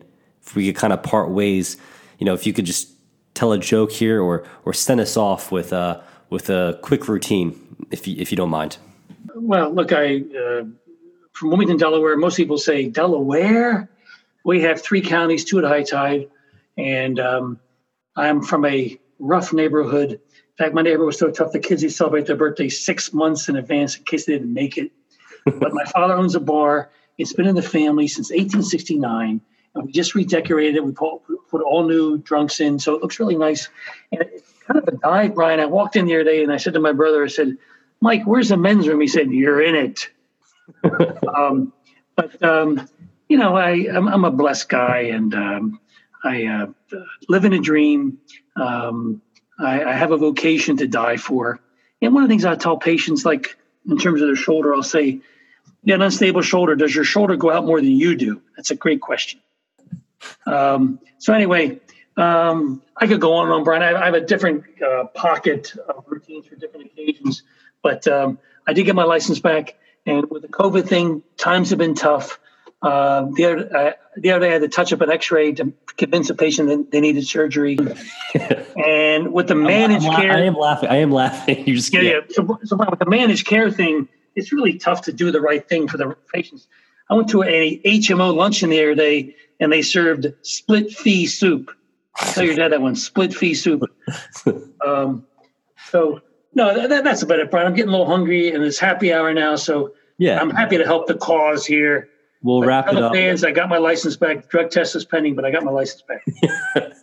If 0.45 0.55
we 0.55 0.67
could 0.67 0.75
kind 0.75 0.93
of 0.93 1.03
part 1.03 1.29
ways, 1.29 1.77
you 2.19 2.25
know, 2.25 2.33
if 2.33 2.45
you 2.45 2.53
could 2.53 2.65
just 2.65 2.89
tell 3.33 3.51
a 3.51 3.59
joke 3.59 3.91
here 3.91 4.21
or, 4.21 4.45
or 4.65 4.73
send 4.73 5.01
us 5.01 5.17
off 5.17 5.51
with, 5.51 5.73
uh, 5.73 5.99
with 6.29 6.49
a 6.49 6.79
quick 6.83 7.07
routine, 7.07 7.75
if 7.91 8.07
you, 8.07 8.15
if 8.17 8.31
you 8.31 8.37
don't 8.37 8.49
mind. 8.49 8.77
Well, 9.35 9.71
look, 9.73 9.91
I, 9.91 10.17
uh, 10.17 10.63
from 11.33 11.49
Wilmington, 11.49 11.77
Delaware, 11.77 12.17
most 12.17 12.37
people 12.37 12.57
say 12.57 12.87
Delaware 12.87 13.89
we 14.47 14.61
have 14.61 14.81
three 14.81 15.01
counties, 15.01 15.43
two 15.43 15.59
at 15.59 15.65
high 15.65 15.83
tide, 15.83 16.29
and 16.77 17.19
um, 17.19 17.59
I'm 18.15 18.41
from 18.41 18.63
a 18.63 18.97
rough 19.19 19.51
neighborhood. 19.51 20.11
In 20.11 20.57
fact, 20.57 20.73
my 20.73 20.81
neighbor 20.81 21.03
was 21.03 21.19
so 21.19 21.29
tough, 21.29 21.51
the 21.51 21.59
kids, 21.59 21.81
they 21.81 21.89
celebrate 21.89 22.27
their 22.27 22.37
birthday 22.37 22.69
six 22.69 23.11
months 23.11 23.49
in 23.49 23.57
advance 23.57 23.97
in 23.97 24.05
case 24.05 24.25
they 24.25 24.33
didn't 24.33 24.53
make 24.53 24.77
it. 24.77 24.91
but 25.45 25.73
my 25.73 25.83
father 25.83 26.13
owns 26.13 26.33
a 26.33 26.39
bar. 26.39 26.89
It's 27.17 27.33
been 27.33 27.45
in 27.45 27.55
the 27.55 27.61
family 27.61 28.07
since 28.07 28.29
1869. 28.29 29.41
And 29.75 29.85
we 29.85 29.91
just 29.91 30.15
redecorated 30.15 30.77
it. 30.77 30.85
We 30.85 30.93
put, 30.93 31.19
put 31.49 31.61
all 31.61 31.85
new 31.85 32.17
drunks 32.17 32.61
in, 32.61 32.79
so 32.79 32.95
it 32.95 33.01
looks 33.01 33.19
really 33.19 33.35
nice. 33.35 33.67
And 34.13 34.21
it's 34.21 34.53
kind 34.65 34.79
of 34.79 34.87
a 34.87 34.97
dive, 34.97 35.35
Brian. 35.35 35.59
I 35.59 35.65
walked 35.65 35.97
in 35.97 36.05
the 36.05 36.15
other 36.15 36.23
day 36.23 36.41
and 36.41 36.53
I 36.53 36.57
said 36.57 36.73
to 36.75 36.79
my 36.79 36.93
brother, 36.93 37.21
I 37.25 37.27
said, 37.27 37.57
Mike, 37.99 38.23
where's 38.23 38.47
the 38.47 38.57
men's 38.57 38.87
room? 38.87 39.01
He 39.01 39.07
said, 39.07 39.29
You're 39.29 39.61
in 39.61 39.75
it. 39.75 40.09
um, 41.35 41.73
but 42.15 42.41
um, 42.41 42.87
you 43.27 43.37
know, 43.37 43.55
I 43.55 43.87
I'm, 43.93 44.07
I'm 44.07 44.25
a 44.25 44.31
blessed 44.31 44.69
guy, 44.69 45.09
and 45.13 45.33
um, 45.33 45.79
I 46.23 46.45
uh, 46.45 46.67
live 47.27 47.45
in 47.45 47.53
a 47.53 47.59
dream. 47.59 48.19
Um, 48.55 49.21
I, 49.59 49.83
I, 49.83 49.93
have 49.93 50.11
a 50.11 50.17
vocation 50.17 50.77
to 50.77 50.87
die 50.87 51.17
for. 51.17 51.59
And 52.01 52.13
one 52.13 52.23
of 52.23 52.29
the 52.29 52.31
things 52.31 52.45
I 52.45 52.55
tell 52.55 52.77
patients, 52.77 53.25
like 53.25 53.55
in 53.89 53.97
terms 53.97 54.21
of 54.21 54.27
their 54.27 54.35
shoulder, 54.35 54.73
I'll 54.73 54.83
say, 54.83 55.21
"Yeah, 55.83 55.95
an 55.95 56.01
unstable 56.01 56.41
shoulder. 56.41 56.75
Does 56.75 56.93
your 56.93 57.03
shoulder 57.03 57.35
go 57.35 57.51
out 57.51 57.65
more 57.65 57.79
than 57.79 57.91
you 57.91 58.15
do?" 58.15 58.41
That's 58.55 58.71
a 58.71 58.75
great 58.75 59.01
question. 59.01 59.39
Um, 60.45 60.99
so 61.19 61.33
anyway, 61.33 61.79
um, 62.15 62.81
I 62.95 63.07
could 63.07 63.21
go 63.21 63.33
on 63.33 63.45
and 63.45 63.53
on, 63.53 63.63
Brian. 63.63 63.83
I, 63.83 64.01
I 64.01 64.05
have 64.05 64.15
a 64.15 64.21
different 64.21 64.63
uh, 64.81 65.05
pocket 65.05 65.73
of 65.87 66.03
routines 66.07 66.47
for 66.47 66.55
different 66.55 66.87
occasions, 66.87 67.43
but 67.83 68.07
um, 68.07 68.39
I 68.67 68.73
did 68.73 68.83
get 68.83 68.95
my 68.95 69.03
license 69.03 69.39
back. 69.39 69.75
And 70.05 70.29
with 70.29 70.41
the 70.41 70.47
COVID 70.47 70.87
thing, 70.87 71.21
times 71.35 71.69
have 71.71 71.79
been 71.79 71.95
tough. 71.95 72.39
Uh, 72.81 73.27
the, 73.35 73.45
other, 73.45 73.75
uh, 73.75 73.91
the 74.17 74.31
other 74.31 74.45
day, 74.45 74.49
I 74.49 74.53
had 74.53 74.61
to 74.61 74.67
touch 74.67 74.93
up 74.93 75.01
an 75.01 75.09
X-ray 75.09 75.53
to 75.53 75.73
convince 75.97 76.29
a 76.29 76.35
patient 76.35 76.69
that 76.69 76.91
they 76.91 77.01
needed 77.01 77.25
surgery. 77.25 77.77
and 78.85 79.33
with 79.33 79.47
the 79.47 79.55
managed 79.55 80.05
I'm, 80.05 80.11
I'm, 80.11 80.21
care, 80.21 80.31
I 80.31 80.41
am 80.41 80.55
laughing. 80.55 80.89
I 80.89 80.97
am 80.97 81.11
laughing. 81.11 81.63
You 81.67 81.75
just 81.75 81.93
yeah, 81.93 82.01
yeah. 82.01 82.19
So, 82.29 82.59
so 82.63 82.77
with 82.77 82.99
the 82.99 83.07
managed 83.07 83.47
care 83.47 83.71
thing, 83.71 84.07
it's 84.35 84.53
really 84.53 84.77
tough 84.77 85.01
to 85.03 85.13
do 85.13 85.31
the 85.31 85.41
right 85.41 85.67
thing 85.67 85.87
for 85.87 85.97
the 85.97 86.15
patients. 86.33 86.67
I 87.09 87.15
went 87.15 87.29
to 87.29 87.41
a 87.43 87.79
HMO 87.79 88.35
luncheon 88.35 88.69
the 88.69 88.79
other 88.81 88.95
day, 88.95 89.35
and 89.59 89.71
they 89.71 89.81
served 89.81 90.27
split 90.43 90.91
fee 90.91 91.25
soup. 91.25 91.71
Tell 92.17 92.43
your 92.43 92.55
dad 92.55 92.71
that 92.71 92.81
one 92.81 92.95
split 92.95 93.33
fee 93.33 93.55
soup. 93.55 93.83
um, 94.85 95.25
so 95.89 96.21
no, 96.53 96.87
that, 96.87 97.03
that's 97.03 97.23
about 97.23 97.39
it, 97.39 97.49
Brian. 97.49 97.65
I'm 97.65 97.73
getting 97.73 97.89
a 97.89 97.91
little 97.91 98.07
hungry, 98.07 98.51
and 98.51 98.63
it's 98.63 98.77
happy 98.77 99.11
hour 99.11 99.33
now, 99.33 99.55
so 99.55 99.93
yeah, 100.19 100.39
I'm 100.39 100.51
happy 100.51 100.77
to 100.77 100.85
help 100.85 101.07
the 101.07 101.15
cause 101.15 101.65
here 101.65 102.09
we'll 102.47 102.61
wrap 102.61 102.87
it 102.87 102.97
up. 102.97 103.13
Fans, 103.13 103.43
I 103.43 103.51
got 103.51 103.67
my 103.67 103.77
license 103.77 104.15
back. 104.15 104.47
Drug 104.47 104.71
test 104.71 104.95
is 104.95 105.03
pending, 105.03 105.35
but 105.35 105.43
I 105.43 105.51
got 105.51 105.63
my 105.63 105.71
license 105.71 106.01
back. 106.03 106.25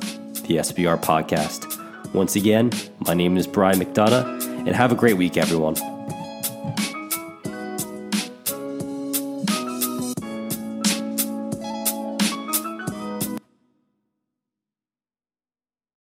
the 0.47 0.57
SBR 0.57 1.03
podcast. 1.03 1.65
Once 2.12 2.37
again, 2.37 2.71
my 3.07 3.15
name 3.15 3.37
is 3.37 3.47
Brian 3.47 3.81
McDonough, 3.81 4.43
and 4.67 4.69
have 4.69 4.93
a 4.93 4.95
great 4.95 5.17
week, 5.17 5.39
everyone. 5.39 5.95